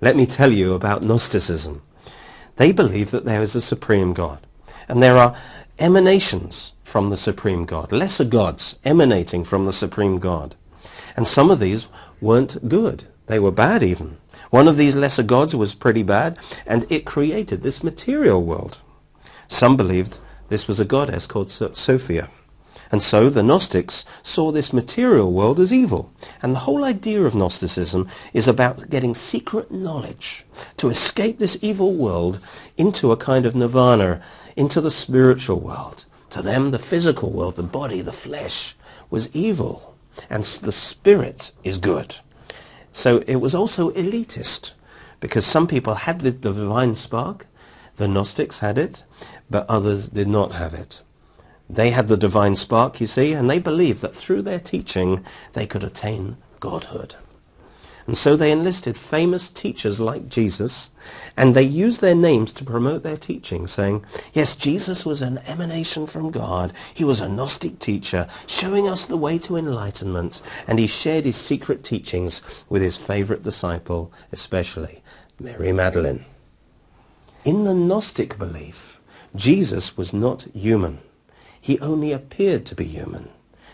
Let 0.00 0.16
me 0.16 0.26
tell 0.26 0.52
you 0.52 0.74
about 0.74 1.02
Gnosticism. 1.02 1.82
They 2.56 2.72
believe 2.72 3.10
that 3.10 3.24
there 3.24 3.42
is 3.42 3.54
a 3.54 3.60
supreme 3.60 4.12
God, 4.12 4.46
and 4.88 5.02
there 5.02 5.16
are 5.16 5.36
emanations 5.78 6.72
from 6.82 7.10
the 7.10 7.16
supreme 7.16 7.64
God, 7.64 7.92
lesser 7.92 8.24
gods 8.24 8.78
emanating 8.84 9.44
from 9.44 9.66
the 9.66 9.72
supreme 9.72 10.18
God. 10.18 10.56
And 11.16 11.26
some 11.26 11.50
of 11.50 11.58
these 11.58 11.88
weren't 12.20 12.68
good. 12.68 13.04
They 13.26 13.38
were 13.38 13.52
bad 13.52 13.82
even. 13.82 14.16
One 14.50 14.66
of 14.68 14.76
these 14.76 14.96
lesser 14.96 15.22
gods 15.22 15.54
was 15.54 15.74
pretty 15.74 16.02
bad, 16.02 16.38
and 16.66 16.90
it 16.90 17.04
created 17.04 17.62
this 17.62 17.84
material 17.84 18.42
world. 18.42 18.78
Some 19.48 19.76
believed 19.76 20.18
this 20.48 20.66
was 20.66 20.80
a 20.80 20.84
goddess 20.84 21.26
called 21.26 21.50
Sophia. 21.50 22.28
And 22.90 23.02
so 23.02 23.28
the 23.28 23.42
Gnostics 23.42 24.04
saw 24.22 24.50
this 24.50 24.72
material 24.72 25.32
world 25.32 25.60
as 25.60 25.72
evil. 25.72 26.10
And 26.42 26.54
the 26.54 26.60
whole 26.60 26.84
idea 26.84 27.22
of 27.22 27.34
Gnosticism 27.34 28.08
is 28.32 28.48
about 28.48 28.88
getting 28.88 29.14
secret 29.14 29.70
knowledge 29.70 30.46
to 30.78 30.88
escape 30.88 31.38
this 31.38 31.58
evil 31.60 31.94
world 31.94 32.40
into 32.78 33.12
a 33.12 33.16
kind 33.16 33.44
of 33.44 33.54
nirvana, 33.54 34.22
into 34.56 34.80
the 34.80 34.90
spiritual 34.90 35.60
world. 35.60 36.06
To 36.30 36.40
them, 36.40 36.70
the 36.70 36.78
physical 36.78 37.30
world, 37.30 37.56
the 37.56 37.62
body, 37.62 38.00
the 38.00 38.12
flesh, 38.12 38.74
was 39.10 39.34
evil. 39.34 39.96
And 40.30 40.44
the 40.44 40.72
spirit 40.72 41.52
is 41.62 41.78
good. 41.78 42.16
So 42.92 43.18
it 43.26 43.36
was 43.36 43.54
also 43.54 43.90
elitist 43.90 44.72
because 45.20 45.44
some 45.44 45.66
people 45.66 45.94
had 45.94 46.20
the 46.20 46.30
divine 46.30 46.96
spark 46.96 47.46
the 47.98 48.08
Gnostics 48.08 48.60
had 48.60 48.78
it, 48.78 49.04
but 49.50 49.68
others 49.68 50.08
did 50.08 50.28
not 50.28 50.52
have 50.52 50.74
it. 50.74 51.02
They 51.70 51.90
had 51.90 52.08
the 52.08 52.16
divine 52.16 52.56
spark, 52.56 53.00
you 53.00 53.06
see, 53.06 53.32
and 53.32 53.48
they 53.48 53.58
believed 53.58 54.00
that 54.02 54.16
through 54.16 54.42
their 54.42 54.60
teaching 54.60 55.24
they 55.52 55.66
could 55.66 55.84
attain 55.84 56.36
godhood. 56.60 57.16
And 58.06 58.16
so 58.16 58.36
they 58.36 58.50
enlisted 58.50 58.96
famous 58.96 59.50
teachers 59.50 60.00
like 60.00 60.30
Jesus, 60.30 60.90
and 61.36 61.54
they 61.54 61.62
used 61.62 62.00
their 62.00 62.14
names 62.14 62.54
to 62.54 62.64
promote 62.64 63.02
their 63.02 63.18
teaching, 63.18 63.66
saying, 63.66 64.02
yes, 64.32 64.56
Jesus 64.56 65.04
was 65.04 65.20
an 65.20 65.36
emanation 65.46 66.06
from 66.06 66.30
God. 66.30 66.72
He 66.94 67.04
was 67.04 67.20
a 67.20 67.28
Gnostic 67.28 67.78
teacher, 67.78 68.26
showing 68.46 68.88
us 68.88 69.04
the 69.04 69.18
way 69.18 69.38
to 69.40 69.56
enlightenment, 69.56 70.40
and 70.66 70.78
he 70.78 70.86
shared 70.86 71.26
his 71.26 71.36
secret 71.36 71.84
teachings 71.84 72.64
with 72.70 72.80
his 72.80 72.96
favorite 72.96 73.42
disciple, 73.42 74.10
especially 74.32 75.02
Mary 75.38 75.70
Magdalene. 75.70 76.24
In 77.44 77.64
the 77.64 77.74
Gnostic 77.74 78.38
belief, 78.38 78.97
Jesus 79.34 79.96
was 79.96 80.12
not 80.12 80.46
human. 80.54 80.98
He 81.60 81.78
only 81.80 82.12
appeared 82.12 82.64
to 82.66 82.74
be 82.74 82.84
human. 82.84 83.28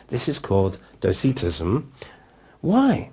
This 0.08 0.28
is 0.28 0.38
called 0.38 0.78
docetism. 1.00 1.92
Why? 2.60 3.10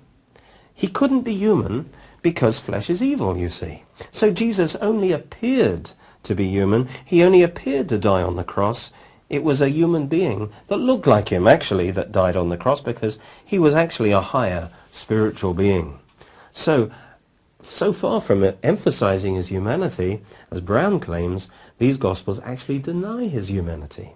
He 0.74 0.88
couldn't 0.88 1.22
be 1.22 1.34
human 1.34 1.90
because 2.22 2.58
flesh 2.58 2.88
is 2.90 3.02
evil, 3.02 3.36
you 3.36 3.48
see. 3.48 3.84
So 4.10 4.30
Jesus 4.30 4.76
only 4.76 5.12
appeared 5.12 5.92
to 6.22 6.34
be 6.34 6.48
human. 6.48 6.88
He 7.04 7.22
only 7.22 7.42
appeared 7.42 7.88
to 7.90 7.98
die 7.98 8.22
on 8.22 8.36
the 8.36 8.44
cross. 8.44 8.92
It 9.28 9.42
was 9.42 9.60
a 9.60 9.70
human 9.70 10.06
being 10.06 10.52
that 10.66 10.76
looked 10.76 11.06
like 11.06 11.30
him, 11.30 11.46
actually, 11.46 11.90
that 11.92 12.12
died 12.12 12.36
on 12.36 12.48
the 12.48 12.56
cross 12.56 12.80
because 12.80 13.18
he 13.44 13.58
was 13.58 13.74
actually 13.74 14.12
a 14.12 14.20
higher 14.20 14.70
spiritual 14.90 15.54
being. 15.54 15.98
So 16.52 16.90
so 17.72 17.92
far 17.92 18.20
from 18.20 18.52
emphasizing 18.62 19.34
his 19.34 19.48
humanity, 19.48 20.20
as 20.50 20.60
Brown 20.60 21.00
claims, 21.00 21.48
these 21.78 21.96
Gospels 21.96 22.40
actually 22.44 22.78
deny 22.78 23.26
his 23.26 23.50
humanity. 23.50 24.12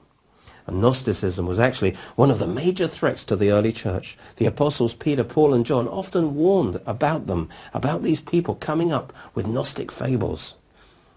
And 0.67 0.81
Gnosticism 0.81 1.47
was 1.47 1.61
actually 1.61 1.95
one 2.17 2.31
of 2.31 2.39
the 2.39 2.49
major 2.49 2.89
threats 2.89 3.25
to 3.25 3.37
the 3.37 3.51
early 3.51 3.73
church. 3.73 4.19
The 4.37 4.47
apostles 4.47 4.95
Peter, 4.95 5.23
Paul 5.23 5.55
and 5.55 5.65
John 5.65 5.87
often 5.87 6.35
warned 6.35 6.81
about 6.87 7.27
them, 7.27 7.49
about 7.73 8.03
these 8.03 8.21
people 8.21 8.57
coming 8.57 8.93
up 8.93 9.13
with 9.35 9.47
Gnostic 9.47 9.93
fables. 9.93 10.55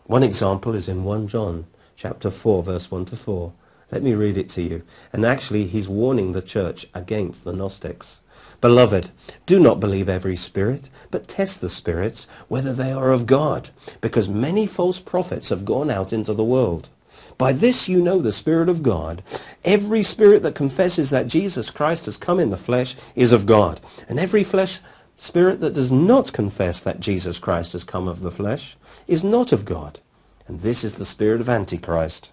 One 0.05 0.23
example 0.23 0.75
is 0.75 0.87
in 0.87 1.03
1 1.03 1.27
John 1.27 1.65
chapter 1.95 2.31
4 2.31 2.63
verse 2.63 2.91
1 2.91 3.05
to 3.05 3.17
4. 3.17 3.51
Let 3.91 4.03
me 4.03 4.13
read 4.13 4.37
it 4.37 4.49
to 4.49 4.61
you. 4.61 4.83
And 5.11 5.25
actually 5.25 5.65
he's 5.65 5.89
warning 5.89 6.31
the 6.31 6.41
church 6.41 6.87
against 6.93 7.43
the 7.43 7.53
Gnostics. 7.53 8.21
Beloved, 8.61 9.11
do 9.45 9.59
not 9.59 9.79
believe 9.79 10.09
every 10.09 10.35
spirit, 10.35 10.89
but 11.11 11.27
test 11.27 11.61
the 11.61 11.69
spirits 11.69 12.27
whether 12.47 12.73
they 12.73 12.91
are 12.91 13.11
of 13.11 13.25
God, 13.25 13.69
because 14.01 14.27
many 14.27 14.67
false 14.67 14.99
prophets 14.99 15.49
have 15.49 15.63
gone 15.63 15.89
out 15.89 16.11
into 16.11 16.33
the 16.33 16.43
world. 16.43 16.89
By 17.37 17.53
this 17.53 17.87
you 17.87 18.01
know 18.01 18.19
the 18.19 18.31
Spirit 18.31 18.69
of 18.69 18.83
God. 18.83 19.23
Every 19.63 20.03
spirit 20.03 20.43
that 20.43 20.55
confesses 20.55 21.09
that 21.09 21.27
Jesus 21.27 21.71
Christ 21.71 22.05
has 22.05 22.17
come 22.17 22.39
in 22.39 22.49
the 22.49 22.57
flesh 22.57 22.95
is 23.15 23.31
of 23.31 23.45
God. 23.45 23.79
And 24.07 24.19
every 24.19 24.43
flesh 24.43 24.79
spirit 25.17 25.59
that 25.61 25.73
does 25.73 25.91
not 25.91 26.33
confess 26.33 26.79
that 26.81 26.99
Jesus 26.99 27.39
Christ 27.39 27.73
has 27.73 27.83
come 27.83 28.07
of 28.07 28.21
the 28.21 28.31
flesh 28.31 28.77
is 29.07 29.23
not 29.23 29.51
of 29.51 29.65
God. 29.65 29.99
And 30.47 30.61
this 30.61 30.83
is 30.83 30.95
the 30.95 31.05
spirit 31.05 31.41
of 31.41 31.49
Antichrist, 31.49 32.31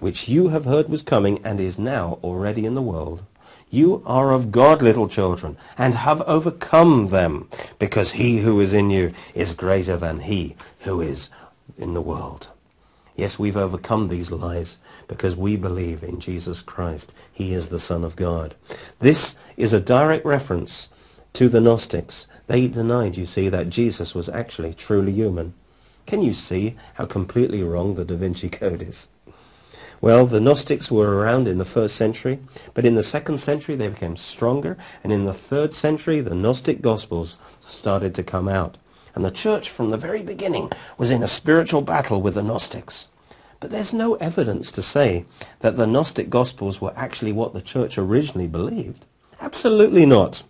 which 0.00 0.28
you 0.28 0.48
have 0.48 0.64
heard 0.64 0.88
was 0.88 1.02
coming 1.02 1.40
and 1.44 1.60
is 1.60 1.78
now 1.78 2.18
already 2.22 2.66
in 2.66 2.74
the 2.74 2.82
world. 2.82 3.22
You 3.72 4.02
are 4.04 4.32
of 4.32 4.52
God, 4.52 4.82
little 4.82 5.08
children, 5.08 5.56
and 5.78 5.94
have 5.94 6.20
overcome 6.22 7.08
them, 7.08 7.48
because 7.78 8.12
he 8.12 8.40
who 8.40 8.60
is 8.60 8.74
in 8.74 8.90
you 8.90 9.12
is 9.34 9.54
greater 9.54 9.96
than 9.96 10.20
he 10.20 10.56
who 10.80 11.00
is 11.00 11.30
in 11.78 11.94
the 11.94 12.02
world. 12.02 12.50
Yes, 13.16 13.38
we've 13.38 13.56
overcome 13.56 14.08
these 14.08 14.30
lies 14.30 14.76
because 15.08 15.34
we 15.34 15.56
believe 15.56 16.02
in 16.02 16.20
Jesus 16.20 16.60
Christ. 16.60 17.14
He 17.32 17.54
is 17.54 17.70
the 17.70 17.80
Son 17.80 18.04
of 18.04 18.14
God. 18.14 18.54
This 18.98 19.36
is 19.56 19.72
a 19.72 19.80
direct 19.80 20.26
reference 20.26 20.90
to 21.32 21.48
the 21.48 21.60
Gnostics. 21.60 22.26
They 22.48 22.68
denied, 22.68 23.16
you 23.16 23.24
see, 23.24 23.48
that 23.48 23.70
Jesus 23.70 24.14
was 24.14 24.28
actually 24.28 24.74
truly 24.74 25.12
human. 25.12 25.54
Can 26.04 26.20
you 26.20 26.34
see 26.34 26.76
how 26.94 27.06
completely 27.06 27.62
wrong 27.62 27.94
the 27.94 28.04
Da 28.04 28.16
Vinci 28.16 28.50
Code 28.50 28.82
is? 28.82 29.08
Well, 30.02 30.26
the 30.26 30.40
Gnostics 30.40 30.90
were 30.90 31.20
around 31.20 31.46
in 31.46 31.58
the 31.58 31.64
first 31.64 31.94
century, 31.94 32.40
but 32.74 32.84
in 32.84 32.96
the 32.96 33.04
second 33.04 33.38
century 33.38 33.76
they 33.76 33.86
became 33.86 34.16
stronger, 34.16 34.76
and 35.04 35.12
in 35.12 35.26
the 35.26 35.32
third 35.32 35.74
century 35.74 36.20
the 36.20 36.34
Gnostic 36.34 36.82
Gospels 36.82 37.36
started 37.60 38.12
to 38.16 38.24
come 38.24 38.48
out. 38.48 38.78
And 39.14 39.24
the 39.24 39.30
church 39.30 39.70
from 39.70 39.90
the 39.90 39.96
very 39.96 40.20
beginning 40.20 40.72
was 40.98 41.12
in 41.12 41.22
a 41.22 41.28
spiritual 41.28 41.82
battle 41.82 42.20
with 42.20 42.34
the 42.34 42.42
Gnostics. 42.42 43.06
But 43.60 43.70
there's 43.70 43.92
no 43.92 44.16
evidence 44.16 44.72
to 44.72 44.82
say 44.82 45.24
that 45.60 45.76
the 45.76 45.86
Gnostic 45.86 46.28
Gospels 46.28 46.80
were 46.80 46.92
actually 46.96 47.32
what 47.32 47.52
the 47.52 47.62
church 47.62 47.96
originally 47.96 48.48
believed. 48.48 49.06
Absolutely 49.40 50.04
not. 50.04 50.42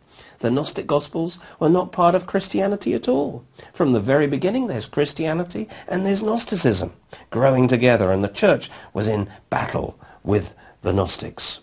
The 0.42 0.50
Gnostic 0.50 0.88
Gospels 0.88 1.38
were 1.60 1.68
not 1.68 1.92
part 1.92 2.16
of 2.16 2.26
Christianity 2.26 2.94
at 2.94 3.06
all. 3.06 3.44
From 3.72 3.92
the 3.92 4.00
very 4.00 4.26
beginning 4.26 4.66
there's 4.66 4.86
Christianity 4.86 5.68
and 5.86 6.04
there's 6.04 6.20
Gnosticism 6.20 6.92
growing 7.30 7.68
together 7.68 8.10
and 8.10 8.24
the 8.24 8.28
church 8.28 8.68
was 8.92 9.06
in 9.06 9.28
battle 9.50 9.96
with 10.24 10.54
the 10.82 10.92
Gnostics. 10.92 11.60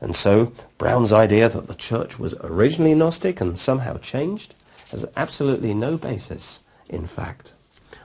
And 0.00 0.16
so 0.16 0.52
Brown's 0.78 1.12
idea 1.12 1.50
that 1.50 1.66
the 1.66 1.74
church 1.74 2.18
was 2.18 2.34
originally 2.42 2.94
Gnostic 2.94 3.42
and 3.42 3.58
somehow 3.58 3.98
changed 3.98 4.54
has 4.90 5.04
absolutely 5.14 5.74
no 5.74 5.98
basis 5.98 6.62
in 6.88 7.06
fact. 7.06 7.52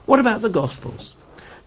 What 0.06 0.20
about 0.20 0.42
the 0.42 0.50
Gospels? 0.50 1.14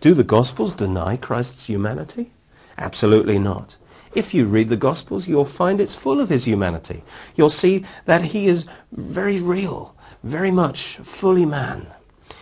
Do 0.02 0.12
the 0.12 0.24
Gospels 0.24 0.74
deny 0.74 1.16
Christ's 1.16 1.68
humanity? 1.68 2.32
Absolutely 2.76 3.38
not. 3.38 3.76
If 4.16 4.32
you 4.32 4.46
read 4.46 4.70
the 4.70 4.78
Gospels, 4.78 5.28
you'll 5.28 5.44
find 5.44 5.78
it's 5.78 5.94
full 5.94 6.22
of 6.22 6.30
his 6.30 6.46
humanity. 6.46 7.04
You'll 7.34 7.50
see 7.50 7.84
that 8.06 8.22
he 8.22 8.46
is 8.46 8.64
very 8.90 9.42
real, 9.42 9.94
very 10.22 10.50
much 10.50 10.96
fully 11.02 11.44
man. 11.44 11.88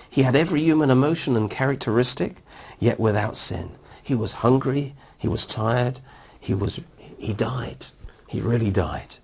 He 0.09 0.23
had 0.23 0.37
every 0.37 0.63
human 0.63 0.89
emotion 0.89 1.37
and 1.37 1.51
characteristic, 1.51 2.43
yet 2.79 3.01
without 3.01 3.37
sin. 3.37 3.73
He 4.01 4.15
was 4.15 4.45
hungry, 4.45 4.95
he 5.19 5.27
was 5.27 5.45
tired, 5.45 5.99
he 6.39 6.55
was 6.55 6.79
he 7.19 7.33
died. 7.33 7.87
He 8.29 8.41
really 8.41 8.71
died. 8.71 9.17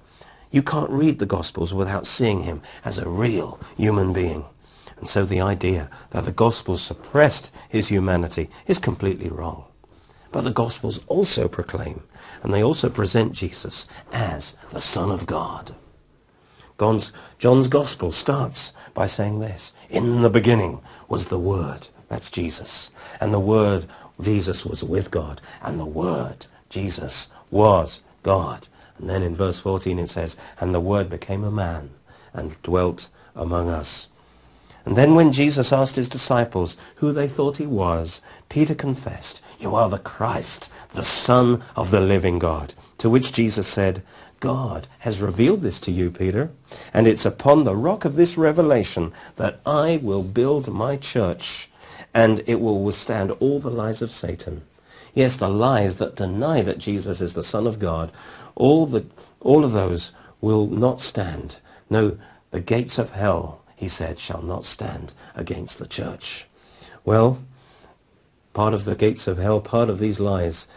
You 0.51 0.65
can't 0.65 0.91
read 0.91 1.21
the 1.21 1.27
Gospels 1.27 1.73
without 1.73 2.05
seeing 2.05 2.41
him 2.41 2.63
as 2.85 2.99
a 2.99 3.09
real 3.09 3.61
human 3.77 4.13
being. 4.13 4.45
And 4.99 5.09
so 5.09 5.25
the 5.25 5.41
idea 5.41 5.89
that 6.11 6.25
the 6.25 6.33
Gospels 6.33 6.83
suppressed 6.83 7.53
his 7.69 7.87
humanity 7.87 8.51
is 8.67 8.81
completely 8.81 9.29
wrong. 9.29 9.70
But 10.33 10.43
the 10.43 10.51
Gospels 10.51 11.01
also 11.09 11.49
proclaim, 11.49 12.03
and 12.43 12.53
they 12.55 12.63
also 12.63 12.89
present 12.89 13.33
Jesus 13.33 13.87
as 14.13 14.57
the 14.71 14.81
Son 14.81 15.11
of 15.11 15.27
God. 15.27 15.75
John's, 16.79 17.13
John's 17.39 17.69
Gospel 17.69 18.11
starts 18.11 18.73
by 18.95 19.07
saying 19.07 19.41
this, 19.41 19.75
In 19.91 20.23
the 20.23 20.31
beginning 20.31 20.81
was 21.09 21.27
the 21.27 21.39
Word, 21.39 21.89
that's 22.09 22.31
Jesus, 22.31 22.91
and 23.21 23.35
the 23.35 23.41
Word, 23.41 23.87
Jesus, 24.21 24.65
was 24.65 24.83
with 24.83 25.11
God, 25.11 25.43
and 25.63 25.79
the 25.79 25.85
Word, 25.85 26.47
Jesus, 26.69 27.29
was 27.51 28.01
God. 28.23 28.69
And 28.99 29.09
then 29.09 29.23
in 29.23 29.35
verse 29.35 29.59
14 29.61 29.99
it 29.99 30.09
says, 30.09 30.37
And 30.61 30.75
the 30.75 30.81
Word 30.81 31.11
became 31.11 31.45
a 31.45 31.51
man 31.51 31.91
and 32.33 32.61
dwelt 32.63 33.09
among 33.35 33.69
us. 33.69 34.09
And 34.85 34.97
then 34.97 35.15
when 35.15 35.33
Jesus 35.33 35.73
asked 35.73 35.97
his 35.97 36.09
disciples 36.09 36.77
who 36.97 37.13
they 37.13 37.29
thought 37.29 37.59
he 37.59 37.67
was, 37.67 38.23
Peter 38.49 38.75
confessed, 38.75 39.43
You 39.59 39.75
are 39.75 39.89
the 39.89 39.99
Christ, 39.99 40.71
the 40.95 41.03
Son 41.03 41.63
of 41.77 41.91
the 41.91 42.01
living 42.01 42.39
God. 42.39 42.75
To 42.99 43.11
which 43.11 43.33
Jesus 43.33 43.67
said, 43.67 44.03
God 44.41 44.89
has 45.01 45.21
revealed 45.21 45.61
this 45.61 45.79
to 45.81 45.93
you, 45.93 46.11
Peter, 46.11 46.51
and 46.95 47.07
it's 47.07 47.27
upon 47.27 47.65
the 47.65 47.77
rock 47.77 48.07
of 48.07 48.17
this 48.17 48.39
revelation 48.39 49.13
that 49.37 49.61
I 49.67 50.01
will 50.03 50.23
build 50.23 50.73
my 50.73 50.97
church, 50.97 51.69
and 52.15 52.43
it 52.47 52.59
will 52.61 52.83
withstand 52.83 53.31
all 53.33 53.61
the 53.61 53.71
lies 53.71 54.01
of 54.01 54.11
Satan. 54.11 54.63
Yes, 55.13 55.37
the 55.37 55.49
lies 55.49 55.97
that 55.97 56.17
deny 56.17 56.63
that 56.63 56.79
Jesus 56.79 57.21
is 57.21 57.35
the 57.35 57.43
Son 57.43 57.67
of 57.67 57.79
God, 57.79 58.11
all, 58.55 58.87
the, 58.87 59.05
all 59.41 59.65
of 59.65 59.73
those 59.73 60.13
will 60.41 60.67
not 60.67 61.03
stand. 61.03 61.57
No, 61.91 62.17
the 62.51 62.61
gates 62.61 62.99
of 62.99 63.13
hell, 63.13 63.60
he 63.81 63.89
said, 63.89 64.19
shall 64.19 64.43
not 64.43 64.67
stand 64.67 65.15
against 65.35 65.79
the 65.79 65.87
church. 65.87 66.47
Well, 67.03 67.39
part 68.53 68.75
of 68.75 68.85
the 68.85 68.95
gates 68.95 69.27
of 69.27 69.39
hell, 69.39 69.59
part 69.63 69.89
of 69.89 69.99
these 69.99 70.21
lies 70.21 70.69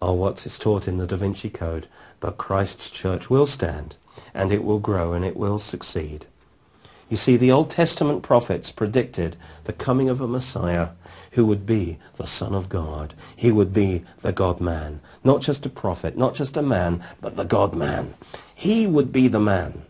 are 0.00 0.14
what 0.14 0.46
is 0.46 0.60
taught 0.60 0.86
in 0.86 0.96
the 0.96 1.06
Da 1.08 1.16
Vinci 1.16 1.50
Code, 1.50 1.88
but 2.20 2.38
Christ's 2.38 2.88
church 2.88 3.28
will 3.28 3.46
stand, 3.46 3.96
and 4.32 4.52
it 4.52 4.62
will 4.62 4.78
grow, 4.78 5.12
and 5.12 5.24
it 5.24 5.36
will 5.36 5.58
succeed. 5.58 6.26
You 7.08 7.16
see, 7.16 7.36
the 7.36 7.50
Old 7.50 7.68
Testament 7.68 8.22
prophets 8.22 8.70
predicted 8.70 9.36
the 9.64 9.72
coming 9.72 10.08
of 10.08 10.20
a 10.20 10.28
Messiah 10.28 10.90
who 11.32 11.44
would 11.46 11.66
be 11.66 11.98
the 12.14 12.28
Son 12.28 12.54
of 12.54 12.68
God. 12.68 13.14
He 13.34 13.50
would 13.50 13.72
be 13.72 14.04
the 14.20 14.30
God-man. 14.30 15.00
Not 15.24 15.40
just 15.40 15.66
a 15.66 15.68
prophet, 15.68 16.16
not 16.16 16.36
just 16.36 16.56
a 16.56 16.62
man, 16.62 17.04
but 17.20 17.34
the 17.34 17.44
God-man. 17.44 18.14
He 18.54 18.86
would 18.86 19.12
be 19.12 19.26
the 19.26 19.40
man. 19.40 19.82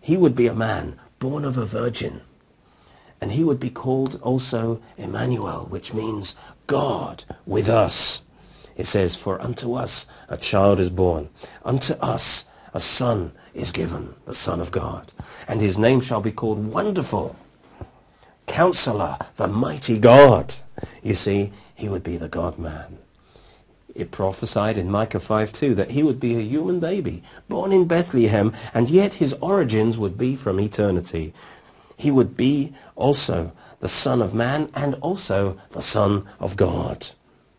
He 0.00 0.16
would 0.16 0.36
be 0.36 0.46
a 0.46 0.54
man 0.54 0.96
born 1.20 1.44
of 1.44 1.56
a 1.56 1.64
virgin. 1.64 2.22
And 3.20 3.30
he 3.30 3.44
would 3.44 3.60
be 3.60 3.70
called 3.70 4.18
also 4.22 4.80
Emmanuel, 4.96 5.66
which 5.68 5.94
means 5.94 6.34
God 6.66 7.24
with 7.46 7.68
us. 7.68 8.22
It 8.76 8.86
says, 8.86 9.14
For 9.14 9.40
unto 9.40 9.74
us 9.74 10.06
a 10.28 10.38
child 10.38 10.80
is 10.80 10.88
born, 10.88 11.28
unto 11.62 11.92
us 11.94 12.46
a 12.72 12.80
son 12.80 13.32
is 13.52 13.70
given, 13.70 14.14
the 14.24 14.34
Son 14.34 14.60
of 14.60 14.70
God. 14.70 15.12
And 15.46 15.60
his 15.60 15.76
name 15.76 16.00
shall 16.00 16.22
be 16.22 16.32
called 16.32 16.72
Wonderful, 16.72 17.36
Counselor, 18.46 19.18
the 19.36 19.48
Mighty 19.48 19.98
God. 19.98 20.54
You 21.02 21.14
see, 21.14 21.52
he 21.74 21.88
would 21.88 22.02
be 22.02 22.16
the 22.16 22.28
God-man. 22.28 22.98
It 24.00 24.10
prophesied 24.10 24.78
in 24.78 24.90
Micah 24.90 25.20
5:2 25.20 25.74
that 25.74 25.90
he 25.90 26.02
would 26.02 26.18
be 26.18 26.34
a 26.34 26.40
human 26.40 26.80
baby, 26.80 27.22
born 27.48 27.70
in 27.70 27.84
Bethlehem, 27.84 28.52
and 28.72 28.88
yet 28.88 29.14
his 29.14 29.34
origins 29.34 29.98
would 29.98 30.16
be 30.16 30.34
from 30.36 30.58
eternity. 30.58 31.34
He 31.96 32.10
would 32.10 32.36
be 32.36 32.72
also 32.96 33.52
the 33.80 33.88
Son 33.88 34.22
of 34.22 34.32
Man 34.32 34.70
and 34.74 34.94
also 35.02 35.58
the 35.70 35.82
Son 35.82 36.24
of 36.38 36.56
God, 36.56 37.08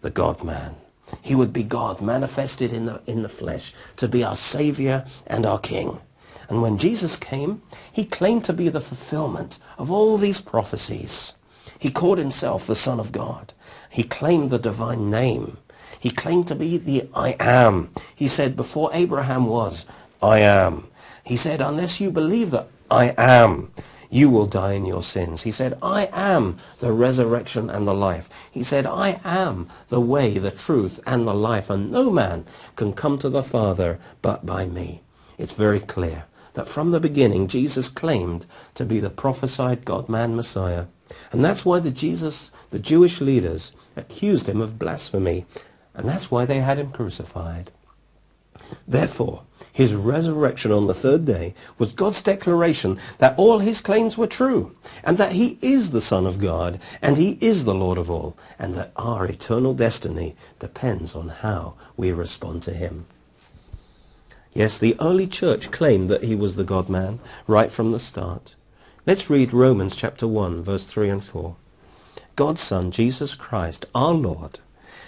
the 0.02 0.10
God-man. 0.10 0.76
He 1.22 1.36
would 1.36 1.54
be 1.54 1.64
God 1.64 2.02
manifested 2.02 2.74
in 2.74 2.88
the, 2.88 3.02
in 3.06 3.22
the 3.22 3.30
flesh 3.30 3.74
to 3.98 4.08
be 4.08 4.24
our 4.24 4.36
Savior 4.36 5.06
and 5.28 5.46
our 5.46 5.60
King. 5.60 6.00
And 6.50 6.62
when 6.62 6.78
Jesus 6.78 7.16
came, 7.16 7.62
he 7.92 8.04
claimed 8.04 8.44
to 8.46 8.54
be 8.54 8.68
the 8.70 8.82
fulfillment 8.82 9.60
of 9.78 9.92
all 9.92 10.18
these 10.18 10.42
prophecies. 10.42 11.34
He 11.78 11.92
called 11.92 12.18
himself 12.18 12.66
the 12.66 12.76
Son 12.76 13.00
of 13.00 13.12
God. 13.12 13.54
He 13.90 14.04
claimed 14.04 14.50
the 14.50 14.60
divine 14.60 15.10
name. 15.10 15.58
He 16.02 16.10
claimed 16.10 16.48
to 16.48 16.56
be 16.56 16.78
the 16.78 17.08
I 17.14 17.36
am. 17.40 17.92
He 18.16 18.28
said, 18.28 18.56
before 18.56 18.90
Abraham 18.92 19.46
was, 19.46 19.86
I 20.22 20.40
am. 20.40 20.88
He 21.24 21.36
said, 21.36 21.62
unless 21.62 22.02
you 22.02 22.10
believe 22.10 22.50
that 22.52 22.68
I 22.90 23.14
am, 23.20 23.72
you 24.10 24.32
will 24.32 24.48
die 24.48 24.74
in 24.74 24.86
your 24.86 25.04
sins. 25.04 25.44
He 25.44 25.52
said, 25.52 25.78
I 25.82 26.10
am 26.12 26.58
the 26.80 26.92
resurrection 26.92 27.70
and 27.70 27.88
the 27.88 27.94
life. 27.94 28.30
He 28.52 28.64
said, 28.64 28.88
I 28.88 29.22
am 29.24 29.68
the 29.90 30.02
way, 30.02 30.40
the 30.40 30.50
truth, 30.50 31.00
and 31.06 31.28
the 31.28 31.36
life, 31.36 31.70
and 31.70 31.92
no 31.92 32.10
man 32.10 32.46
can 32.76 32.94
come 32.94 33.20
to 33.20 33.30
the 33.30 33.44
Father 33.44 34.00
but 34.24 34.44
by 34.44 34.66
me. 34.66 35.04
It's 35.38 35.54
very 35.54 35.80
clear 35.80 36.26
that 36.54 36.68
from 36.68 36.90
the 36.92 37.00
beginning 37.00 37.48
Jesus 37.48 37.90
claimed 37.90 38.48
to 38.74 38.86
be 38.86 39.00
the 39.00 39.12
prophesied 39.12 39.86
God-man 39.86 40.36
Messiah. 40.36 40.88
And 41.32 41.46
that's 41.46 41.64
why 41.64 41.80
the 41.80 41.92
Jesus, 41.92 42.52
the 42.72 42.80
Jewish 42.80 43.22
leaders 43.22 43.72
accused 43.96 44.50
him 44.50 44.62
of 44.62 44.80
blasphemy. 44.80 45.46
And 46.02 46.10
that's 46.10 46.32
why 46.32 46.46
they 46.46 46.62
had 46.62 46.80
him 46.80 46.92
crucified. 46.92 47.70
Therefore, 48.88 49.44
his 49.72 49.94
resurrection 49.94 50.72
on 50.72 50.88
the 50.88 50.96
third 50.96 51.26
day 51.26 51.54
was 51.78 51.94
God's 51.94 52.24
declaration 52.24 52.98
that 53.20 53.38
all 53.38 53.60
his 53.60 53.82
claims 53.82 54.18
were 54.18 54.26
true, 54.26 54.76
and 55.04 55.20
that 55.20 55.34
he 55.34 55.60
is 55.62 55.92
the 55.92 56.02
Son 56.02 56.26
of 56.26 56.40
God, 56.40 56.82
and 57.04 57.18
he 57.18 57.38
is 57.40 57.66
the 57.66 57.76
Lord 57.76 58.00
of 58.00 58.10
all, 58.10 58.36
and 58.58 58.74
that 58.74 58.92
our 58.96 59.28
eternal 59.28 59.76
destiny 59.76 60.36
depends 60.58 61.16
on 61.16 61.30
how 61.30 61.76
we 61.96 62.12
respond 62.12 62.64
to 62.64 62.74
him. 62.74 63.06
Yes, 64.54 64.80
the 64.80 64.96
early 65.00 65.28
church 65.28 65.70
claimed 65.70 66.10
that 66.10 66.24
he 66.24 66.34
was 66.34 66.56
the 66.56 66.64
God-man 66.64 67.20
right 67.46 67.72
from 67.72 67.92
the 67.92 68.00
start. 68.00 68.56
Let's 69.06 69.30
read 69.30 69.54
Romans 69.54 69.96
chapter 69.96 70.28
1, 70.28 70.64
verse 70.64 70.88
3 70.88 71.10
and 71.10 71.24
4. 71.24 71.56
God's 72.36 72.62
Son, 72.62 72.90
Jesus 72.90 73.36
Christ, 73.36 73.86
our 73.94 74.14
Lord, 74.14 74.58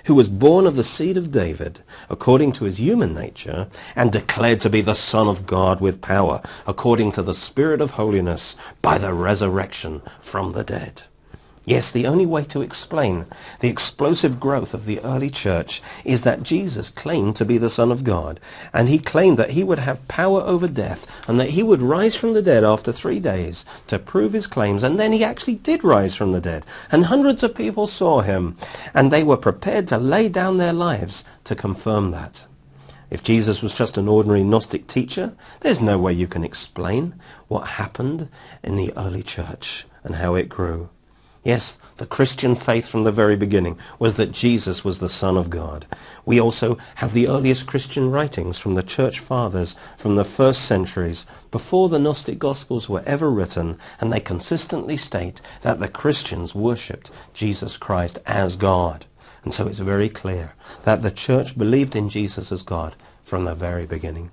who 0.05 0.15
was 0.15 0.29
born 0.29 0.67
of 0.67 0.75
the 0.75 0.83
seed 0.83 1.17
of 1.17 1.31
David 1.31 1.81
according 2.09 2.51
to 2.53 2.65
his 2.65 2.79
human 2.79 3.13
nature 3.13 3.67
and 3.95 4.11
declared 4.11 4.61
to 4.61 4.69
be 4.69 4.81
the 4.81 4.95
Son 4.95 5.27
of 5.27 5.45
God 5.45 5.79
with 5.79 6.01
power 6.01 6.41
according 6.67 7.11
to 7.13 7.21
the 7.21 7.33
Spirit 7.33 7.81
of 7.81 7.91
holiness 7.91 8.55
by 8.81 8.97
the 8.97 9.13
resurrection 9.13 10.01
from 10.19 10.51
the 10.53 10.63
dead. 10.63 11.03
Yes, 11.65 11.91
the 11.91 12.07
only 12.07 12.25
way 12.25 12.43
to 12.45 12.61
explain 12.61 13.25
the 13.61 13.69
explosive 13.69 14.37
growth 14.37 14.73
of 14.73 14.85
the 14.85 14.99
early 14.99 15.29
church 15.29 15.81
is 16.03 16.23
that 16.23 16.43
Jesus 16.43 16.89
claimed 16.89 17.37
to 17.37 17.45
be 17.45 17.57
the 17.57 17.69
Son 17.69 17.89
of 17.89 18.03
God, 18.03 18.41
and 18.73 18.89
he 18.89 18.99
claimed 18.99 19.37
that 19.37 19.51
he 19.51 19.63
would 19.63 19.79
have 19.79 20.05
power 20.09 20.41
over 20.41 20.67
death, 20.67 21.07
and 21.25 21.39
that 21.39 21.51
he 21.51 21.63
would 21.63 21.81
rise 21.81 22.15
from 22.15 22.33
the 22.33 22.41
dead 22.41 22.65
after 22.65 22.91
three 22.91 23.19
days 23.21 23.63
to 23.87 23.97
prove 23.97 24.33
his 24.33 24.45
claims, 24.45 24.83
and 24.83 24.99
then 24.99 25.13
he 25.13 25.23
actually 25.23 25.55
did 25.55 25.85
rise 25.85 26.15
from 26.15 26.33
the 26.33 26.41
dead, 26.41 26.65
and 26.91 27.05
hundreds 27.05 27.43
of 27.43 27.55
people 27.55 27.87
saw 27.87 28.19
him, 28.19 28.57
and 28.93 29.09
they 29.09 29.23
were 29.23 29.37
prepared 29.37 29.87
to 29.87 29.97
lay 29.97 30.27
down 30.27 30.57
their 30.57 30.73
lives 30.73 31.23
to 31.45 31.55
confirm 31.55 32.11
that. 32.11 32.45
If 33.09 33.23
Jesus 33.23 33.61
was 33.61 33.73
just 33.73 33.97
an 33.97 34.09
ordinary 34.09 34.43
Gnostic 34.43 34.87
teacher, 34.87 35.33
there's 35.61 35.79
no 35.79 35.97
way 35.97 36.11
you 36.11 36.27
can 36.27 36.43
explain 36.43 37.15
what 37.47 37.79
happened 37.79 38.27
in 38.61 38.75
the 38.75 38.91
early 38.97 39.23
church 39.23 39.85
and 40.03 40.15
how 40.15 40.35
it 40.35 40.49
grew. 40.49 40.89
Yes, 41.43 41.77
the 41.97 42.05
Christian 42.05 42.55
faith 42.55 42.87
from 42.87 43.03
the 43.03 43.11
very 43.11 43.35
beginning 43.35 43.77
was 43.99 44.15
that 44.15 44.31
Jesus 44.31 44.85
was 44.85 44.99
the 44.99 45.09
Son 45.09 45.35
of 45.35 45.49
God. 45.49 45.85
We 46.25 46.39
also 46.39 46.77
have 46.95 47.13
the 47.13 47.27
earliest 47.27 47.67
Christian 47.67 48.09
writings 48.09 48.57
from 48.57 48.75
the 48.75 48.83
church 48.83 49.19
fathers 49.19 49.75
from 49.97 50.15
the 50.15 50.23
first 50.23 50.65
centuries 50.65 51.25
before 51.51 51.89
the 51.89 51.99
Gnostic 51.99 52.39
Gospels 52.39 52.87
were 52.87 53.03
ever 53.05 53.29
written, 53.29 53.77
and 53.99 54.11
they 54.11 54.21
consistently 54.21 54.95
state 54.95 55.41
that 55.61 55.79
the 55.79 55.89
Christians 55.89 56.55
worshipped 56.55 57.11
Jesus 57.33 57.75
Christ 57.75 58.19
as 58.25 58.55
God. 58.55 59.05
And 59.43 59.53
so 59.53 59.67
it's 59.67 59.79
very 59.79 60.09
clear 60.09 60.53
that 60.83 61.01
the 61.01 61.11
church 61.11 61.57
believed 61.57 61.95
in 61.95 62.07
Jesus 62.07 62.51
as 62.53 62.63
God 62.63 62.95
from 63.21 63.43
the 63.43 63.53
very 63.53 63.85
beginning. 63.85 64.31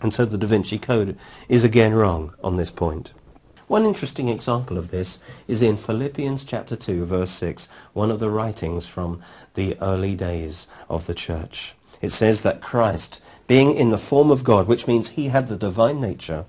And 0.00 0.14
so 0.14 0.24
the 0.24 0.38
Da 0.38 0.46
Vinci 0.46 0.78
Code 0.78 1.18
is 1.48 1.64
again 1.64 1.92
wrong 1.92 2.34
on 2.42 2.56
this 2.56 2.70
point. 2.70 3.12
One 3.66 3.86
interesting 3.86 4.28
example 4.28 4.76
of 4.76 4.90
this 4.90 5.18
is 5.48 5.62
in 5.62 5.76
Philippians 5.76 6.44
chapter 6.44 6.76
2 6.76 7.06
verse 7.06 7.30
6, 7.30 7.66
one 7.94 8.10
of 8.10 8.20
the 8.20 8.28
writings 8.28 8.86
from 8.86 9.22
the 9.54 9.78
early 9.80 10.14
days 10.14 10.68
of 10.90 11.06
the 11.06 11.14
church. 11.14 11.74
It 12.02 12.10
says 12.10 12.42
that 12.42 12.60
Christ, 12.60 13.22
being 13.46 13.74
in 13.74 13.88
the 13.88 13.96
form 13.96 14.30
of 14.30 14.44
God, 14.44 14.66
which 14.66 14.86
means 14.86 15.10
he 15.10 15.28
had 15.28 15.46
the 15.46 15.56
divine 15.56 15.98
nature, 15.98 16.44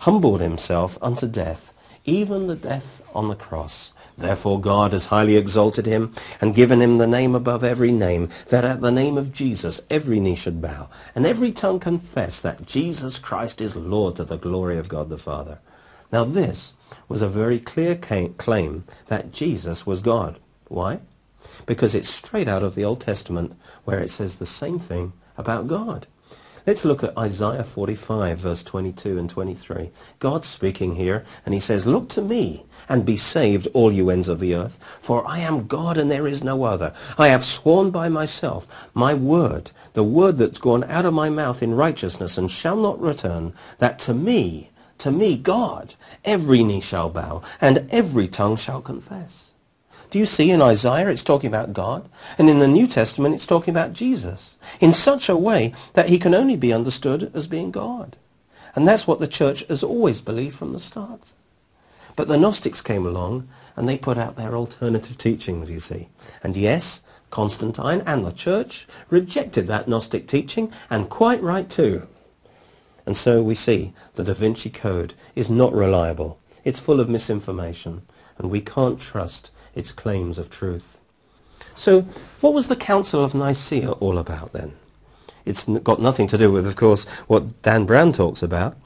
humbled 0.00 0.40
himself 0.40 0.96
unto 1.02 1.28
death, 1.28 1.74
even 2.06 2.46
the 2.46 2.56
death 2.56 3.02
on 3.14 3.28
the 3.28 3.34
cross. 3.34 3.92
Therefore 4.16 4.58
God 4.58 4.92
has 4.92 5.06
highly 5.06 5.36
exalted 5.36 5.84
him 5.84 6.14
and 6.40 6.54
given 6.54 6.80
him 6.80 6.96
the 6.96 7.06
name 7.06 7.34
above 7.34 7.62
every 7.62 7.92
name, 7.92 8.30
that 8.48 8.64
at 8.64 8.80
the 8.80 8.90
name 8.90 9.18
of 9.18 9.34
Jesus 9.34 9.82
every 9.90 10.18
knee 10.18 10.34
should 10.34 10.62
bow, 10.62 10.88
and 11.14 11.26
every 11.26 11.52
tongue 11.52 11.78
confess 11.78 12.40
that 12.40 12.64
Jesus 12.64 13.18
Christ 13.18 13.60
is 13.60 13.76
Lord 13.76 14.16
to 14.16 14.24
the 14.24 14.38
glory 14.38 14.78
of 14.78 14.88
God 14.88 15.10
the 15.10 15.18
Father. 15.18 15.58
Now 16.14 16.22
this 16.22 16.74
was 17.08 17.22
a 17.22 17.28
very 17.28 17.58
clear 17.58 17.96
claim 17.96 18.84
that 19.08 19.32
Jesus 19.32 19.84
was 19.84 20.00
God. 20.00 20.38
Why? 20.68 21.00
Because 21.66 21.92
it's 21.92 22.08
straight 22.08 22.46
out 22.46 22.62
of 22.62 22.76
the 22.76 22.84
Old 22.84 23.00
Testament 23.00 23.56
where 23.82 23.98
it 23.98 24.12
says 24.12 24.36
the 24.36 24.46
same 24.46 24.78
thing 24.78 25.12
about 25.36 25.66
God. 25.66 26.06
Let's 26.68 26.84
look 26.84 27.02
at 27.02 27.18
Isaiah 27.18 27.64
45, 27.64 28.38
verse 28.38 28.62
22 28.62 29.18
and 29.18 29.28
23. 29.28 29.90
God's 30.20 30.46
speaking 30.46 30.94
here, 30.94 31.24
and 31.44 31.52
he 31.52 31.58
says, 31.58 31.84
Look 31.84 32.08
to 32.10 32.22
me, 32.22 32.64
and 32.88 33.04
be 33.04 33.16
saved, 33.16 33.66
all 33.74 33.90
you 33.90 34.08
ends 34.08 34.28
of 34.28 34.38
the 34.38 34.54
earth, 34.54 34.78
for 35.00 35.26
I 35.26 35.40
am 35.40 35.66
God, 35.66 35.98
and 35.98 36.12
there 36.12 36.28
is 36.28 36.44
no 36.44 36.62
other. 36.62 36.94
I 37.18 37.26
have 37.26 37.44
sworn 37.44 37.90
by 37.90 38.08
myself, 38.08 38.88
my 38.94 39.14
word, 39.14 39.72
the 39.94 40.04
word 40.04 40.38
that's 40.38 40.58
gone 40.58 40.84
out 40.84 41.06
of 41.06 41.12
my 41.12 41.28
mouth 41.28 41.60
in 41.60 41.74
righteousness, 41.74 42.38
and 42.38 42.48
shall 42.48 42.76
not 42.76 43.00
return, 43.00 43.52
that 43.78 43.98
to 44.00 44.14
me 44.14 44.70
to 45.04 45.12
me, 45.12 45.36
God, 45.36 45.96
every 46.24 46.64
knee 46.64 46.80
shall 46.80 47.10
bow 47.10 47.42
and 47.60 47.86
every 47.90 48.26
tongue 48.26 48.56
shall 48.56 48.80
confess. 48.80 49.52
Do 50.08 50.18
you 50.18 50.24
see 50.24 50.50
in 50.50 50.62
Isaiah 50.62 51.10
it's 51.10 51.22
talking 51.22 51.48
about 51.48 51.74
God? 51.74 52.08
And 52.38 52.48
in 52.48 52.58
the 52.58 52.66
New 52.66 52.86
Testament 52.86 53.34
it's 53.34 53.44
talking 53.44 53.74
about 53.74 53.92
Jesus 53.92 54.56
in 54.80 54.94
such 54.94 55.28
a 55.28 55.36
way 55.36 55.74
that 55.92 56.08
he 56.08 56.18
can 56.18 56.34
only 56.34 56.56
be 56.56 56.72
understood 56.72 57.30
as 57.34 57.46
being 57.46 57.70
God. 57.70 58.16
And 58.74 58.88
that's 58.88 59.06
what 59.06 59.20
the 59.20 59.28
church 59.28 59.62
has 59.68 59.82
always 59.82 60.22
believed 60.22 60.56
from 60.56 60.72
the 60.72 60.80
start. 60.80 61.34
But 62.16 62.28
the 62.28 62.38
Gnostics 62.38 62.80
came 62.80 63.04
along 63.04 63.46
and 63.76 63.86
they 63.86 63.98
put 63.98 64.16
out 64.16 64.36
their 64.36 64.56
alternative 64.56 65.18
teachings, 65.18 65.70
you 65.70 65.80
see. 65.80 66.08
And 66.42 66.56
yes, 66.56 67.02
Constantine 67.28 68.02
and 68.06 68.24
the 68.24 68.32
church 68.32 68.86
rejected 69.10 69.66
that 69.66 69.86
Gnostic 69.86 70.26
teaching, 70.26 70.72
and 70.88 71.10
quite 71.10 71.42
right 71.42 71.68
too. 71.68 72.06
And 73.06 73.16
so 73.16 73.42
we 73.42 73.54
see 73.54 73.92
the 74.14 74.24
Da 74.24 74.34
Vinci 74.34 74.70
Code 74.70 75.14
is 75.34 75.50
not 75.50 75.72
reliable. 75.72 76.38
It's 76.64 76.78
full 76.78 77.00
of 77.00 77.08
misinformation, 77.08 78.02
and 78.38 78.50
we 78.50 78.60
can't 78.60 79.00
trust 79.00 79.50
its 79.74 79.92
claims 79.92 80.38
of 80.38 80.50
truth. 80.50 81.00
So 81.74 82.02
what 82.40 82.54
was 82.54 82.68
the 82.68 82.76
Council 82.76 83.22
of 83.22 83.34
Nicaea 83.34 83.92
all 83.92 84.18
about 84.18 84.52
then? 84.52 84.74
It's 85.44 85.64
got 85.64 86.00
nothing 86.00 86.26
to 86.28 86.38
do 86.38 86.50
with, 86.50 86.66
of 86.66 86.76
course, 86.76 87.04
what 87.26 87.60
Dan 87.62 87.84
Brown 87.84 88.12
talks 88.12 88.42
about. 88.42 88.76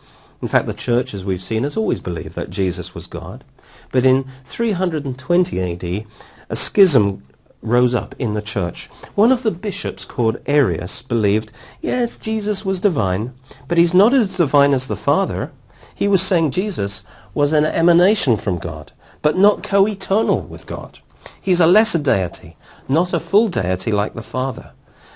In 0.42 0.48
fact, 0.48 0.66
the 0.66 0.74
church, 0.74 1.14
as 1.14 1.24
we've 1.24 1.42
seen, 1.42 1.62
has 1.62 1.76
always 1.76 2.00
believed 2.00 2.34
that 2.34 2.50
Jesus 2.50 2.94
was 2.94 3.06
God. 3.06 3.44
But 3.92 4.04
in 4.04 4.24
320 4.44 5.60
AD, 5.60 6.06
a 6.48 6.56
schism 6.56 7.22
rose 7.62 7.94
up 7.94 8.14
in 8.18 8.34
the 8.34 8.42
church. 8.42 8.86
One 9.14 9.32
of 9.32 9.42
the 9.42 9.50
bishops 9.50 10.04
called 10.04 10.40
Arius 10.46 11.02
believed, 11.02 11.52
yes, 11.80 12.16
Jesus 12.16 12.64
was 12.64 12.80
divine, 12.80 13.34
but 13.66 13.78
he's 13.78 13.94
not 13.94 14.14
as 14.14 14.36
divine 14.36 14.72
as 14.72 14.86
the 14.86 14.96
Father. 14.96 15.50
He 15.94 16.08
was 16.08 16.22
saying 16.22 16.52
Jesus 16.52 17.04
was 17.34 17.52
an 17.52 17.64
emanation 17.64 18.36
from 18.36 18.58
God, 18.58 18.92
but 19.22 19.36
not 19.36 19.62
co-eternal 19.62 20.42
with 20.42 20.66
God. 20.66 21.00
He's 21.40 21.60
a 21.60 21.66
lesser 21.66 21.98
deity, 21.98 22.56
not 22.88 23.12
a 23.12 23.20
full 23.20 23.48
deity 23.48 23.90
like 23.90 24.14
the 24.14 24.22
Father. 24.22 24.72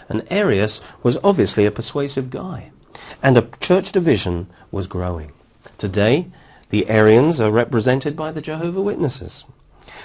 And 0.09 0.26
Arius 0.31 0.81
was 1.02 1.18
obviously 1.22 1.64
a 1.64 1.70
persuasive 1.70 2.31
guy. 2.31 2.70
And 3.22 3.37
a 3.37 3.48
church 3.61 3.92
division 3.92 4.48
was 4.70 4.87
growing. 4.87 5.33
Today, 5.78 6.26
the 6.70 6.88
Arians 6.88 7.40
are 7.40 7.50
represented 7.50 8.16
by 8.16 8.33
the 8.33 8.40
Jehovah 8.40 8.83
Witnesses. 8.83 9.44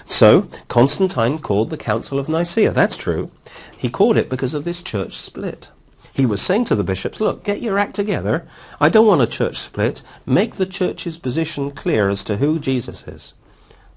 So 0.05 0.47
Constantine 0.67 1.39
called 1.39 1.69
the 1.69 1.77
Council 1.77 2.19
of 2.19 2.29
Nicaea. 2.29 2.71
That's 2.71 2.97
true. 2.97 3.31
He 3.77 3.89
called 3.89 4.17
it 4.17 4.29
because 4.29 4.53
of 4.53 4.63
this 4.63 4.81
church 4.81 5.17
split. 5.17 5.69
He 6.13 6.25
was 6.25 6.41
saying 6.41 6.65
to 6.65 6.75
the 6.75 6.83
bishops, 6.83 7.21
look, 7.21 7.43
get 7.43 7.61
your 7.61 7.77
act 7.77 7.95
together. 7.95 8.47
I 8.81 8.89
don't 8.89 9.05
want 9.05 9.21
a 9.21 9.27
church 9.27 9.57
split. 9.57 10.01
Make 10.25 10.55
the 10.55 10.65
church's 10.65 11.17
position 11.17 11.69
clear 11.69 12.09
as 12.09 12.23
to 12.23 12.37
who 12.37 12.57
Jesus 12.57 13.07
is. 13.07 13.33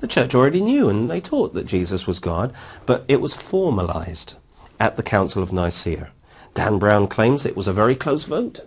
The 0.01 0.09
church 0.09 0.35
already 0.35 0.61
knew 0.61 0.88
and 0.88 1.11
they 1.11 1.21
taught 1.21 1.55
that 1.55 1.66
Jesus 1.66 2.07
was 2.07 2.19
God, 2.19 2.53
but 2.85 3.05
it 3.09 3.21
was 3.21 3.35
formalized 3.35 4.35
at 4.79 4.97
the 4.97 5.03
Council 5.03 5.43
of 5.43 5.53
Nicaea. 5.53 6.11
Dan 6.55 6.79
Brown 6.79 7.07
claims 7.07 7.47
it 7.47 7.57
was 7.57 7.69
a 7.69 7.73
very 7.73 7.95
close 7.95 8.25
vote. 8.25 8.66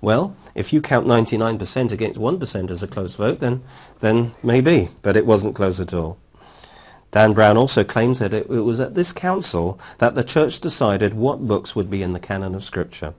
Well, 0.00 0.34
if 0.54 0.72
you 0.72 0.80
count 0.80 1.06
99% 1.06 1.92
against 1.92 2.18
1% 2.18 2.70
as 2.70 2.82
a 2.82 2.88
close 2.88 3.14
vote, 3.16 3.40
then, 3.40 3.62
then 4.00 4.34
maybe, 4.42 4.88
but 5.02 5.16
it 5.16 5.26
wasn't 5.26 5.54
close 5.54 5.80
at 5.80 5.94
all. 5.94 6.18
Dan 7.10 7.32
Brown 7.32 7.56
also 7.56 7.82
claims 7.82 8.20
that 8.20 8.32
it, 8.32 8.46
it 8.48 8.60
was 8.60 8.78
at 8.78 8.94
this 8.94 9.12
council 9.12 9.80
that 9.98 10.14
the 10.14 10.24
church 10.24 10.60
decided 10.60 11.14
what 11.14 11.46
books 11.48 11.74
would 11.74 11.90
be 11.90 12.02
in 12.02 12.12
the 12.12 12.20
canon 12.20 12.54
of 12.54 12.62
Scripture. 12.62 13.14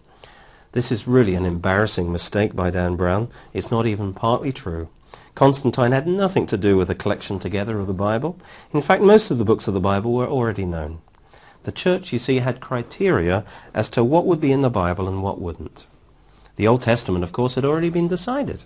This 0.72 0.92
is 0.92 1.08
really 1.08 1.36
an 1.36 1.46
embarrassing 1.46 2.12
mistake 2.12 2.56
by 2.56 2.70
Dan 2.70 2.96
Brown. 2.96 3.28
It's 3.54 3.72
not 3.72 3.86
even 3.86 4.14
partly 4.14 4.54
true. 4.54 4.88
Constantine 5.36 5.92
had 5.92 6.08
nothing 6.08 6.46
to 6.48 6.58
do 6.58 6.78
with 6.78 6.88
the 6.88 6.96
collection 6.96 7.40
together 7.40 7.80
of 7.80 7.88
the 7.88 7.94
Bible. 7.94 8.40
In 8.74 8.82
fact, 8.82 9.04
most 9.04 9.32
of 9.32 9.38
the 9.38 9.46
books 9.46 9.68
of 9.68 9.74
the 9.74 9.82
Bible 9.82 10.14
were 10.14 10.28
already 10.28 10.66
known. 10.66 11.00
The 11.64 11.72
church, 11.74 12.14
you 12.14 12.20
see, 12.20 12.38
had 12.38 12.62
criteria 12.62 13.44
as 13.74 13.90
to 13.92 14.04
what 14.04 14.26
would 14.26 14.40
be 14.40 14.52
in 14.52 14.62
the 14.62 14.70
Bible 14.70 15.08
and 15.08 15.22
what 15.22 15.42
wouldn't. 15.42 15.86
The 16.56 16.68
Old 16.68 16.82
Testament, 16.82 17.24
of 17.24 17.32
course, 17.32 17.56
had 17.56 17.66
already 17.66 17.90
been 17.90 18.08
decided. 18.08 18.64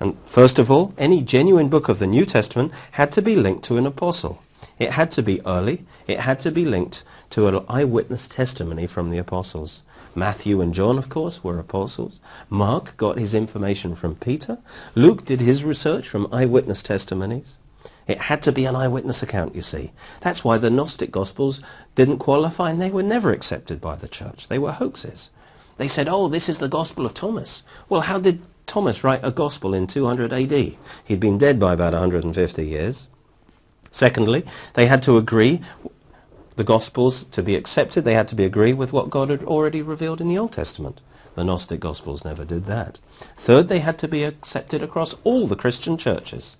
And 0.00 0.16
first 0.24 0.58
of 0.58 0.70
all, 0.70 0.94
any 0.96 1.22
genuine 1.22 1.68
book 1.68 1.88
of 1.88 1.98
the 1.98 2.06
New 2.06 2.24
Testament 2.24 2.72
had 2.92 3.10
to 3.12 3.22
be 3.22 3.36
linked 3.36 3.64
to 3.64 3.76
an 3.76 3.86
apostle. 3.86 4.42
It 4.78 4.92
had 4.92 5.10
to 5.12 5.22
be 5.22 5.44
early. 5.44 5.84
It 6.06 6.20
had 6.20 6.38
to 6.40 6.52
be 6.52 6.64
linked 6.64 7.02
to 7.30 7.48
an 7.48 7.64
eyewitness 7.68 8.28
testimony 8.28 8.86
from 8.86 9.10
the 9.10 9.18
apostles. 9.18 9.82
Matthew 10.14 10.60
and 10.60 10.72
John, 10.72 10.98
of 10.98 11.08
course, 11.08 11.42
were 11.42 11.58
apostles. 11.58 12.20
Mark 12.48 12.96
got 12.96 13.18
his 13.18 13.34
information 13.34 13.94
from 13.94 14.14
Peter. 14.14 14.58
Luke 14.94 15.24
did 15.24 15.40
his 15.40 15.64
research 15.64 16.08
from 16.08 16.32
eyewitness 16.32 16.82
testimonies. 16.82 17.56
It 18.06 18.18
had 18.18 18.42
to 18.42 18.52
be 18.52 18.64
an 18.64 18.76
eyewitness 18.76 19.22
account, 19.22 19.54
you 19.54 19.62
see. 19.62 19.92
That's 20.20 20.42
why 20.42 20.58
the 20.58 20.70
Gnostic 20.70 21.10
Gospels 21.10 21.60
didn't 21.94 22.18
qualify 22.18 22.70
and 22.70 22.80
they 22.80 22.90
were 22.90 23.02
never 23.02 23.32
accepted 23.32 23.80
by 23.80 23.96
the 23.96 24.08
church. 24.08 24.48
They 24.48 24.58
were 24.58 24.72
hoaxes. 24.72 25.30
They 25.76 25.88
said, 25.88 26.08
oh, 26.08 26.28
this 26.28 26.48
is 26.48 26.58
the 26.58 26.68
Gospel 26.68 27.06
of 27.06 27.14
Thomas. 27.14 27.62
Well, 27.88 28.02
how 28.02 28.18
did 28.18 28.42
Thomas 28.68 29.02
write 29.02 29.24
a 29.24 29.30
Gospel 29.30 29.74
in 29.74 29.86
200 29.86 30.32
AD? 30.32 30.76
He'd 31.04 31.20
been 31.20 31.38
dead 31.38 31.58
by 31.58 31.72
about 31.72 31.94
150 31.94 32.64
years. 32.64 33.08
Secondly, 33.90 34.44
they 34.74 34.86
had 34.86 35.02
to 35.02 35.16
agree 35.16 35.60
the 36.56 36.64
Gospels 36.64 37.24
to 37.26 37.42
be 37.42 37.54
accepted, 37.54 38.04
they 38.04 38.14
had 38.14 38.28
to 38.28 38.34
be 38.34 38.44
agree 38.44 38.72
with 38.72 38.92
what 38.92 39.10
God 39.10 39.30
had 39.30 39.44
already 39.44 39.80
revealed 39.80 40.20
in 40.20 40.28
the 40.28 40.38
Old 40.38 40.52
Testament. 40.52 41.00
The 41.36 41.44
Gnostic 41.44 41.78
Gospels 41.78 42.24
never 42.24 42.44
did 42.44 42.64
that. 42.64 42.98
Third, 43.36 43.68
they 43.68 43.78
had 43.78 43.96
to 44.00 44.08
be 44.08 44.24
accepted 44.24 44.82
across 44.82 45.14
all 45.22 45.46
the 45.46 45.54
Christian 45.54 45.96
churches. 45.96 46.56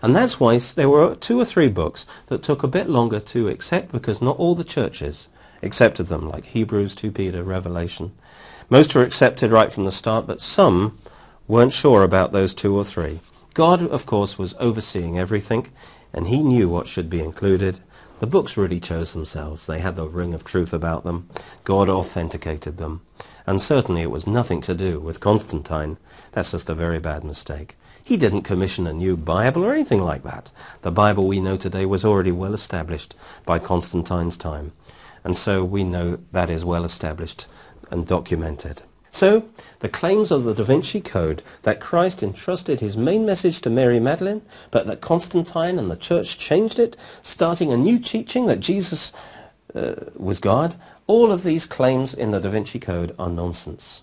And 0.00 0.16
that's 0.16 0.40
why 0.40 0.56
there 0.56 0.88
were 0.88 1.14
two 1.14 1.38
or 1.38 1.44
three 1.44 1.68
books 1.68 2.06
that 2.28 2.42
took 2.42 2.62
a 2.62 2.68
bit 2.68 2.88
longer 2.88 3.20
to 3.20 3.48
accept 3.48 3.92
because 3.92 4.22
not 4.22 4.38
all 4.38 4.54
the 4.54 4.64
churches 4.64 5.28
accepted 5.62 6.04
them, 6.04 6.28
like 6.28 6.46
Hebrews, 6.46 6.94
2 6.94 7.12
Peter, 7.12 7.42
Revelation. 7.42 8.12
Most 8.70 8.94
were 8.94 9.02
accepted 9.02 9.50
right 9.50 9.70
from 9.70 9.84
the 9.84 9.92
start, 9.92 10.26
but 10.26 10.40
some 10.40 10.96
weren't 11.48 11.72
sure 11.72 12.02
about 12.02 12.32
those 12.32 12.54
two 12.54 12.76
or 12.76 12.84
three. 12.84 13.20
God, 13.54 13.82
of 13.82 14.06
course, 14.06 14.38
was 14.38 14.54
overseeing 14.58 15.18
everything, 15.18 15.68
and 16.12 16.28
he 16.28 16.42
knew 16.42 16.68
what 16.68 16.88
should 16.88 17.10
be 17.10 17.20
included, 17.20 17.80
the 18.22 18.28
books 18.28 18.56
really 18.56 18.78
chose 18.78 19.14
themselves. 19.14 19.66
They 19.66 19.80
had 19.80 19.96
the 19.96 20.06
ring 20.06 20.32
of 20.32 20.44
truth 20.44 20.72
about 20.72 21.02
them. 21.02 21.28
God 21.64 21.88
authenticated 21.88 22.76
them. 22.76 23.00
And 23.48 23.60
certainly 23.60 24.02
it 24.02 24.12
was 24.12 24.28
nothing 24.28 24.60
to 24.60 24.74
do 24.74 25.00
with 25.00 25.18
Constantine. 25.18 25.98
That's 26.30 26.52
just 26.52 26.70
a 26.70 26.74
very 26.76 27.00
bad 27.00 27.24
mistake. 27.24 27.74
He 28.04 28.16
didn't 28.16 28.42
commission 28.42 28.86
a 28.86 28.92
new 28.92 29.16
Bible 29.16 29.64
or 29.64 29.72
anything 29.72 30.04
like 30.04 30.22
that. 30.22 30.52
The 30.82 30.92
Bible 30.92 31.26
we 31.26 31.40
know 31.40 31.56
today 31.56 31.84
was 31.84 32.04
already 32.04 32.30
well 32.30 32.54
established 32.54 33.16
by 33.44 33.58
Constantine's 33.58 34.36
time. 34.36 34.70
And 35.24 35.36
so 35.36 35.64
we 35.64 35.82
know 35.82 36.20
that 36.30 36.48
is 36.48 36.64
well 36.64 36.84
established 36.84 37.48
and 37.90 38.06
documented. 38.06 38.82
So, 39.14 39.44
the 39.80 39.90
claims 39.90 40.30
of 40.30 40.44
the 40.44 40.54
Da 40.54 40.64
Vinci 40.64 41.00
Code 41.00 41.42
that 41.62 41.80
Christ 41.80 42.22
entrusted 42.22 42.80
his 42.80 42.96
main 42.96 43.26
message 43.26 43.60
to 43.60 43.70
Mary 43.70 44.00
Magdalene, 44.00 44.40
but 44.70 44.86
that 44.86 45.02
Constantine 45.02 45.78
and 45.78 45.90
the 45.90 45.96
church 45.96 46.38
changed 46.38 46.78
it, 46.78 46.96
starting 47.20 47.70
a 47.70 47.76
new 47.76 47.98
teaching 47.98 48.46
that 48.46 48.60
Jesus 48.60 49.12
uh, 49.74 49.94
was 50.16 50.40
God, 50.40 50.76
all 51.06 51.30
of 51.30 51.42
these 51.42 51.66
claims 51.66 52.14
in 52.14 52.30
the 52.30 52.40
Da 52.40 52.48
Vinci 52.48 52.78
Code 52.78 53.14
are 53.18 53.28
nonsense. 53.28 54.02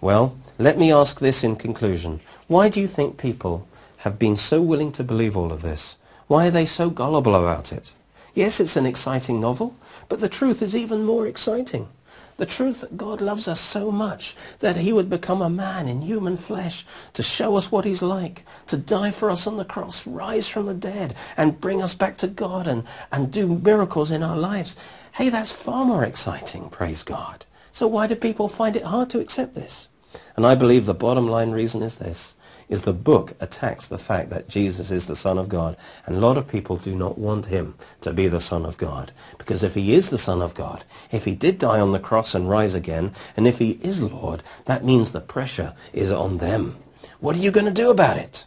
Well, 0.00 0.34
let 0.58 0.78
me 0.78 0.90
ask 0.90 1.20
this 1.20 1.44
in 1.44 1.56
conclusion. 1.56 2.20
Why 2.48 2.70
do 2.70 2.80
you 2.80 2.88
think 2.88 3.18
people 3.18 3.68
have 3.98 4.18
been 4.18 4.36
so 4.36 4.62
willing 4.62 4.92
to 4.92 5.04
believe 5.04 5.36
all 5.36 5.52
of 5.52 5.60
this? 5.60 5.98
Why 6.26 6.48
are 6.48 6.50
they 6.50 6.64
so 6.64 6.88
gullible 6.88 7.36
about 7.36 7.70
it? 7.70 7.92
Yes, 8.34 8.60
it's 8.60 8.76
an 8.76 8.86
exciting 8.86 9.42
novel, 9.42 9.76
but 10.08 10.20
the 10.20 10.28
truth 10.28 10.62
is 10.62 10.74
even 10.74 11.04
more 11.04 11.26
exciting. 11.26 11.88
The 12.36 12.46
truth 12.46 12.80
that 12.80 12.96
God 12.96 13.20
loves 13.20 13.46
us 13.46 13.60
so 13.60 13.90
much 13.90 14.34
that 14.60 14.76
he 14.76 14.92
would 14.92 15.10
become 15.10 15.42
a 15.42 15.50
man 15.50 15.88
in 15.88 16.02
human 16.02 16.36
flesh 16.36 16.84
to 17.12 17.22
show 17.22 17.56
us 17.56 17.70
what 17.70 17.84
he's 17.84 18.02
like, 18.02 18.44
to 18.66 18.76
die 18.76 19.10
for 19.10 19.30
us 19.30 19.46
on 19.46 19.56
the 19.56 19.64
cross, 19.64 20.06
rise 20.06 20.48
from 20.48 20.66
the 20.66 20.74
dead, 20.74 21.14
and 21.36 21.60
bring 21.60 21.82
us 21.82 21.94
back 21.94 22.16
to 22.18 22.26
God 22.26 22.66
and, 22.66 22.84
and 23.10 23.32
do 23.32 23.46
miracles 23.46 24.10
in 24.10 24.22
our 24.22 24.36
lives. 24.36 24.76
Hey, 25.12 25.28
that's 25.28 25.52
far 25.52 25.84
more 25.84 26.04
exciting, 26.04 26.70
praise 26.70 27.02
God. 27.02 27.44
So 27.70 27.86
why 27.86 28.06
do 28.06 28.16
people 28.16 28.48
find 28.48 28.76
it 28.76 28.84
hard 28.84 29.10
to 29.10 29.20
accept 29.20 29.54
this? 29.54 29.88
And 30.36 30.46
I 30.46 30.54
believe 30.54 30.86
the 30.86 30.94
bottom 30.94 31.28
line 31.28 31.50
reason 31.50 31.82
is 31.82 31.98
this 31.98 32.34
is 32.68 32.82
the 32.82 32.92
book 32.92 33.34
attacks 33.38 33.86
the 33.86 33.98
fact 33.98 34.30
that 34.30 34.48
Jesus 34.48 34.90
is 34.90 35.06
the 35.06 35.14
Son 35.14 35.36
of 35.36 35.48
God. 35.48 35.76
And 36.06 36.16
a 36.16 36.20
lot 36.20 36.38
of 36.38 36.48
people 36.48 36.76
do 36.76 36.94
not 36.94 37.18
want 37.18 37.46
him 37.46 37.74
to 38.00 38.14
be 38.14 38.28
the 38.28 38.40
Son 38.40 38.64
of 38.64 38.78
God. 38.78 39.12
Because 39.36 39.62
if 39.62 39.74
he 39.74 39.94
is 39.94 40.08
the 40.08 40.16
Son 40.16 40.40
of 40.40 40.54
God, 40.54 40.84
if 41.10 41.26
he 41.26 41.34
did 41.34 41.58
die 41.58 41.80
on 41.80 41.92
the 41.92 42.00
cross 42.00 42.34
and 42.34 42.48
rise 42.48 42.74
again, 42.74 43.12
and 43.36 43.46
if 43.46 43.58
he 43.58 43.72
is 43.82 44.00
Lord, 44.00 44.42
that 44.64 44.84
means 44.84 45.12
the 45.12 45.20
pressure 45.20 45.74
is 45.92 46.10
on 46.10 46.38
them. 46.38 46.76
What 47.20 47.36
are 47.36 47.40
you 47.40 47.50
going 47.50 47.66
to 47.66 47.72
do 47.72 47.90
about 47.90 48.16
it? 48.16 48.46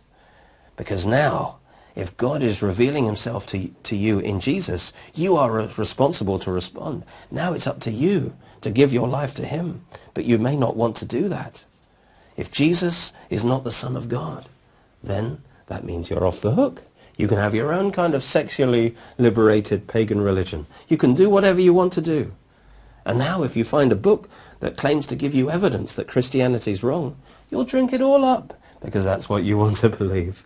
Because 0.76 1.06
now, 1.06 1.60
if 1.96 2.18
God 2.18 2.44
is 2.44 2.64
revealing 2.64 3.06
himself 3.06 3.46
to, 3.48 3.70
to 3.84 3.96
you 3.96 4.20
in 4.20 4.40
Jesus, 4.40 4.92
you 5.14 5.38
are 5.38 5.52
responsible 5.52 6.40
to 6.40 6.52
respond. 6.52 7.06
Now 7.32 7.54
it's 7.54 7.68
up 7.68 7.80
to 7.82 7.92
you 7.92 8.36
to 8.66 8.72
give 8.72 8.92
your 8.92 9.08
life 9.08 9.36
to 9.36 9.46
him. 9.46 9.86
But 10.16 10.26
you 10.26 10.40
may 10.40 10.58
not 10.58 10.76
want 10.76 10.96
to 10.98 11.06
do 11.06 11.30
that. 11.30 11.66
If 12.36 12.52
Jesus 12.52 13.14
is 13.30 13.46
not 13.46 13.64
the 13.64 13.72
Son 13.72 13.96
of 13.96 14.10
God, 14.10 14.50
then 15.04 15.44
that 15.68 15.84
means 15.84 16.10
you're 16.10 16.26
off 16.26 16.42
the 16.42 16.56
hook. 16.56 16.82
You 17.16 17.28
can 17.28 17.38
have 17.38 17.54
your 17.54 17.72
own 17.72 17.92
kind 17.92 18.16
of 18.16 18.24
sexually 18.24 18.96
liberated 19.20 19.88
pagan 19.88 20.20
religion. 20.20 20.66
You 20.88 20.98
can 20.98 21.14
do 21.14 21.30
whatever 21.30 21.62
you 21.62 21.76
want 21.76 21.94
to 21.94 22.02
do. 22.02 22.34
And 23.06 23.20
now 23.20 23.44
if 23.44 23.56
you 23.56 23.64
find 23.64 23.92
a 23.92 23.96
book 23.96 24.28
that 24.62 24.78
claims 24.78 25.06
to 25.08 25.16
give 25.16 25.36
you 25.36 25.52
evidence 25.52 25.96
that 25.96 26.08
Christianity 26.08 26.72
is 26.72 26.84
wrong, 26.84 27.16
you'll 27.52 27.66
drink 27.66 27.94
it 27.94 28.02
all 28.02 28.26
up 28.26 28.60
because 28.82 29.04
that's 29.04 29.30
what 29.30 29.44
you 29.44 29.58
want 29.60 29.78
to 29.78 29.90
believe. 29.90 30.44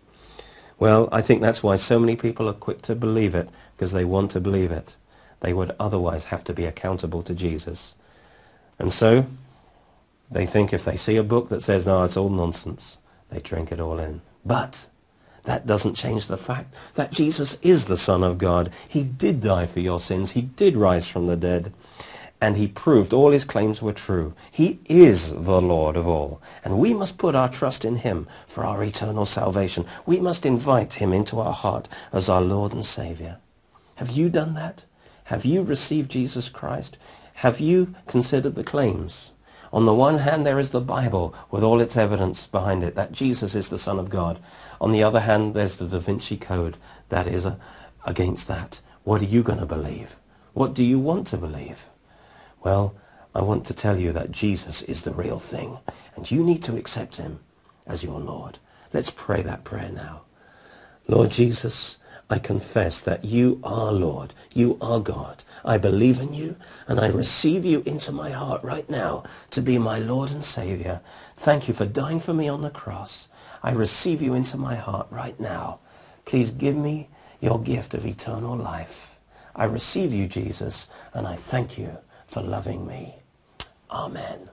Well, 0.78 1.08
I 1.10 1.22
think 1.22 1.42
that's 1.42 1.64
why 1.64 1.78
so 1.78 2.00
many 2.00 2.18
people 2.18 2.50
are 2.50 2.54
quick 2.54 2.82
to 2.84 2.96
believe 2.96 3.34
it 3.34 3.48
because 3.78 3.94
they 3.94 4.04
want 4.04 4.32
to 4.32 4.42
believe 4.42 4.72
it. 4.72 4.98
They 5.40 5.54
would 5.54 5.74
otherwise 5.80 6.26
have 6.26 6.44
to 6.44 6.54
be 6.54 6.66
accountable 6.66 7.24
to 7.24 7.34
Jesus. 7.34 7.96
And 8.80 8.92
so 8.92 9.28
they 10.32 10.46
think 10.46 10.74
if 10.74 10.86
they 10.86 10.96
see 10.96 11.18
a 11.18 11.24
book 11.24 11.50
that 11.50 11.62
says, 11.62 11.86
no, 11.86 12.04
it's 12.04 12.18
all 12.18 12.30
nonsense, 12.30 12.98
they 13.30 13.40
drink 13.40 13.72
it 13.72 13.80
all 13.80 14.00
in. 14.00 14.22
But 14.46 14.88
that 15.44 15.66
doesn't 15.66 15.96
change 15.96 16.28
the 16.28 16.38
fact 16.38 16.76
that 16.96 17.12
Jesus 17.12 17.58
is 17.62 17.86
the 17.86 17.98
Son 17.98 18.24
of 18.24 18.38
God. 18.38 18.72
He 18.88 19.04
did 19.04 19.42
die 19.42 19.66
for 19.66 19.80
your 19.80 20.00
sins. 20.00 20.32
He 20.32 20.42
did 20.42 20.78
rise 20.78 21.10
from 21.10 21.28
the 21.28 21.36
dead. 21.36 21.74
And 22.42 22.56
he 22.56 22.68
proved 22.68 23.12
all 23.12 23.32
his 23.32 23.44
claims 23.44 23.82
were 23.82 23.92
true. 23.92 24.34
He 24.50 24.80
is 24.86 25.34
the 25.34 25.62
Lord 25.62 25.98
of 25.98 26.08
all. 26.08 26.42
And 26.64 26.80
we 26.80 26.94
must 26.94 27.18
put 27.18 27.36
our 27.36 27.50
trust 27.50 27.84
in 27.84 27.98
him 27.98 28.28
for 28.48 28.64
our 28.64 28.82
eternal 28.82 29.26
salvation. 29.26 29.86
We 30.06 30.22
must 30.22 30.46
invite 30.46 30.94
him 30.96 31.12
into 31.12 31.40
our 31.42 31.54
heart 31.54 31.90
as 32.14 32.30
our 32.30 32.42
Lord 32.42 32.72
and 32.72 32.86
Savior. 32.86 33.40
Have 33.96 34.12
you 34.12 34.30
done 34.30 34.54
that? 34.54 34.86
Have 35.26 35.44
you 35.44 35.64
received 35.64 36.12
Jesus 36.12 36.50
Christ? 36.50 36.98
Have 37.40 37.62
you 37.62 37.96
considered 38.06 38.56
the 38.56 38.66
claims? 38.66 39.32
On 39.72 39.86
the 39.86 39.94
one 39.94 40.18
hand, 40.18 40.46
there 40.46 40.60
is 40.60 40.72
the 40.72 40.82
Bible 40.82 41.34
with 41.50 41.64
all 41.64 41.80
its 41.80 41.96
evidence 41.96 42.46
behind 42.46 42.84
it 42.84 42.96
that 42.96 43.14
Jesus 43.14 43.56
is 43.56 43.70
the 43.70 43.78
Son 43.78 43.98
of 43.98 44.10
God. 44.10 44.40
On 44.82 44.92
the 44.92 45.04
other 45.04 45.22
hand, 45.22 45.54
there's 45.54 45.78
the 45.78 45.88
Da 45.88 46.00
Vinci 46.00 46.36
Code 46.36 46.78
that 47.08 47.28
is 47.28 47.46
uh, 47.46 47.56
against 48.04 48.50
that. 48.50 48.82
What 49.06 49.22
are 49.22 49.26
you 49.34 49.42
going 49.42 49.60
to 49.60 49.66
believe? 49.66 50.18
What 50.52 50.74
do 50.74 50.84
you 50.84 51.00
want 51.00 51.28
to 51.28 51.38
believe? 51.38 51.86
Well, 52.62 52.94
I 53.34 53.42
want 53.42 53.66
to 53.68 53.74
tell 53.74 53.98
you 53.98 54.12
that 54.12 54.34
Jesus 54.34 54.82
is 54.82 55.04
the 55.04 55.14
real 55.14 55.40
thing, 55.40 55.80
and 56.18 56.30
you 56.30 56.44
need 56.44 56.62
to 56.64 56.76
accept 56.76 57.16
him 57.16 57.40
as 57.88 58.04
your 58.04 58.20
Lord. 58.20 58.60
Let's 58.92 59.12
pray 59.12 59.44
that 59.44 59.64
prayer 59.64 59.94
now. 59.94 60.24
Lord 61.08 61.32
Jesus, 61.32 62.00
I 62.30 62.40
confess 62.40 63.02
that 63.02 63.26
you 63.26 63.60
are 63.64 63.92
Lord. 63.92 64.34
You 64.54 64.78
are 64.82 65.00
God. 65.00 65.44
I 65.66 65.78
believe 65.78 66.20
in 66.20 66.34
you 66.34 66.56
and 66.88 67.00
I 67.00 67.08
receive 67.08 67.66
you 67.66 67.82
into 67.86 68.12
my 68.12 68.30
heart 68.30 68.64
right 68.64 68.90
now 68.90 69.24
to 69.52 69.62
be 69.62 69.78
my 69.78 70.00
Lord 70.00 70.32
and 70.32 70.44
Savior. 70.44 71.02
Thank 71.36 71.68
you 71.68 71.74
for 71.74 71.86
dying 71.86 72.20
for 72.20 72.34
me 72.34 72.48
on 72.48 72.62
the 72.62 72.70
cross. 72.70 73.28
I 73.64 73.72
receive 73.72 74.22
you 74.22 74.34
into 74.34 74.58
my 74.58 74.76
heart 74.76 75.08
right 75.10 75.40
now. 75.40 75.80
Please 76.26 76.52
give 76.52 76.76
me 76.76 77.10
your 77.42 77.60
gift 77.62 77.94
of 77.94 78.06
eternal 78.06 78.56
life. 78.56 79.20
I 79.56 79.66
receive 79.66 80.14
you, 80.14 80.28
Jesus, 80.28 80.88
and 81.14 81.28
I 81.28 81.36
thank 81.36 81.78
you 81.78 81.98
for 82.28 82.42
loving 82.42 82.88
me. 82.88 83.16
Amen. 83.92 84.50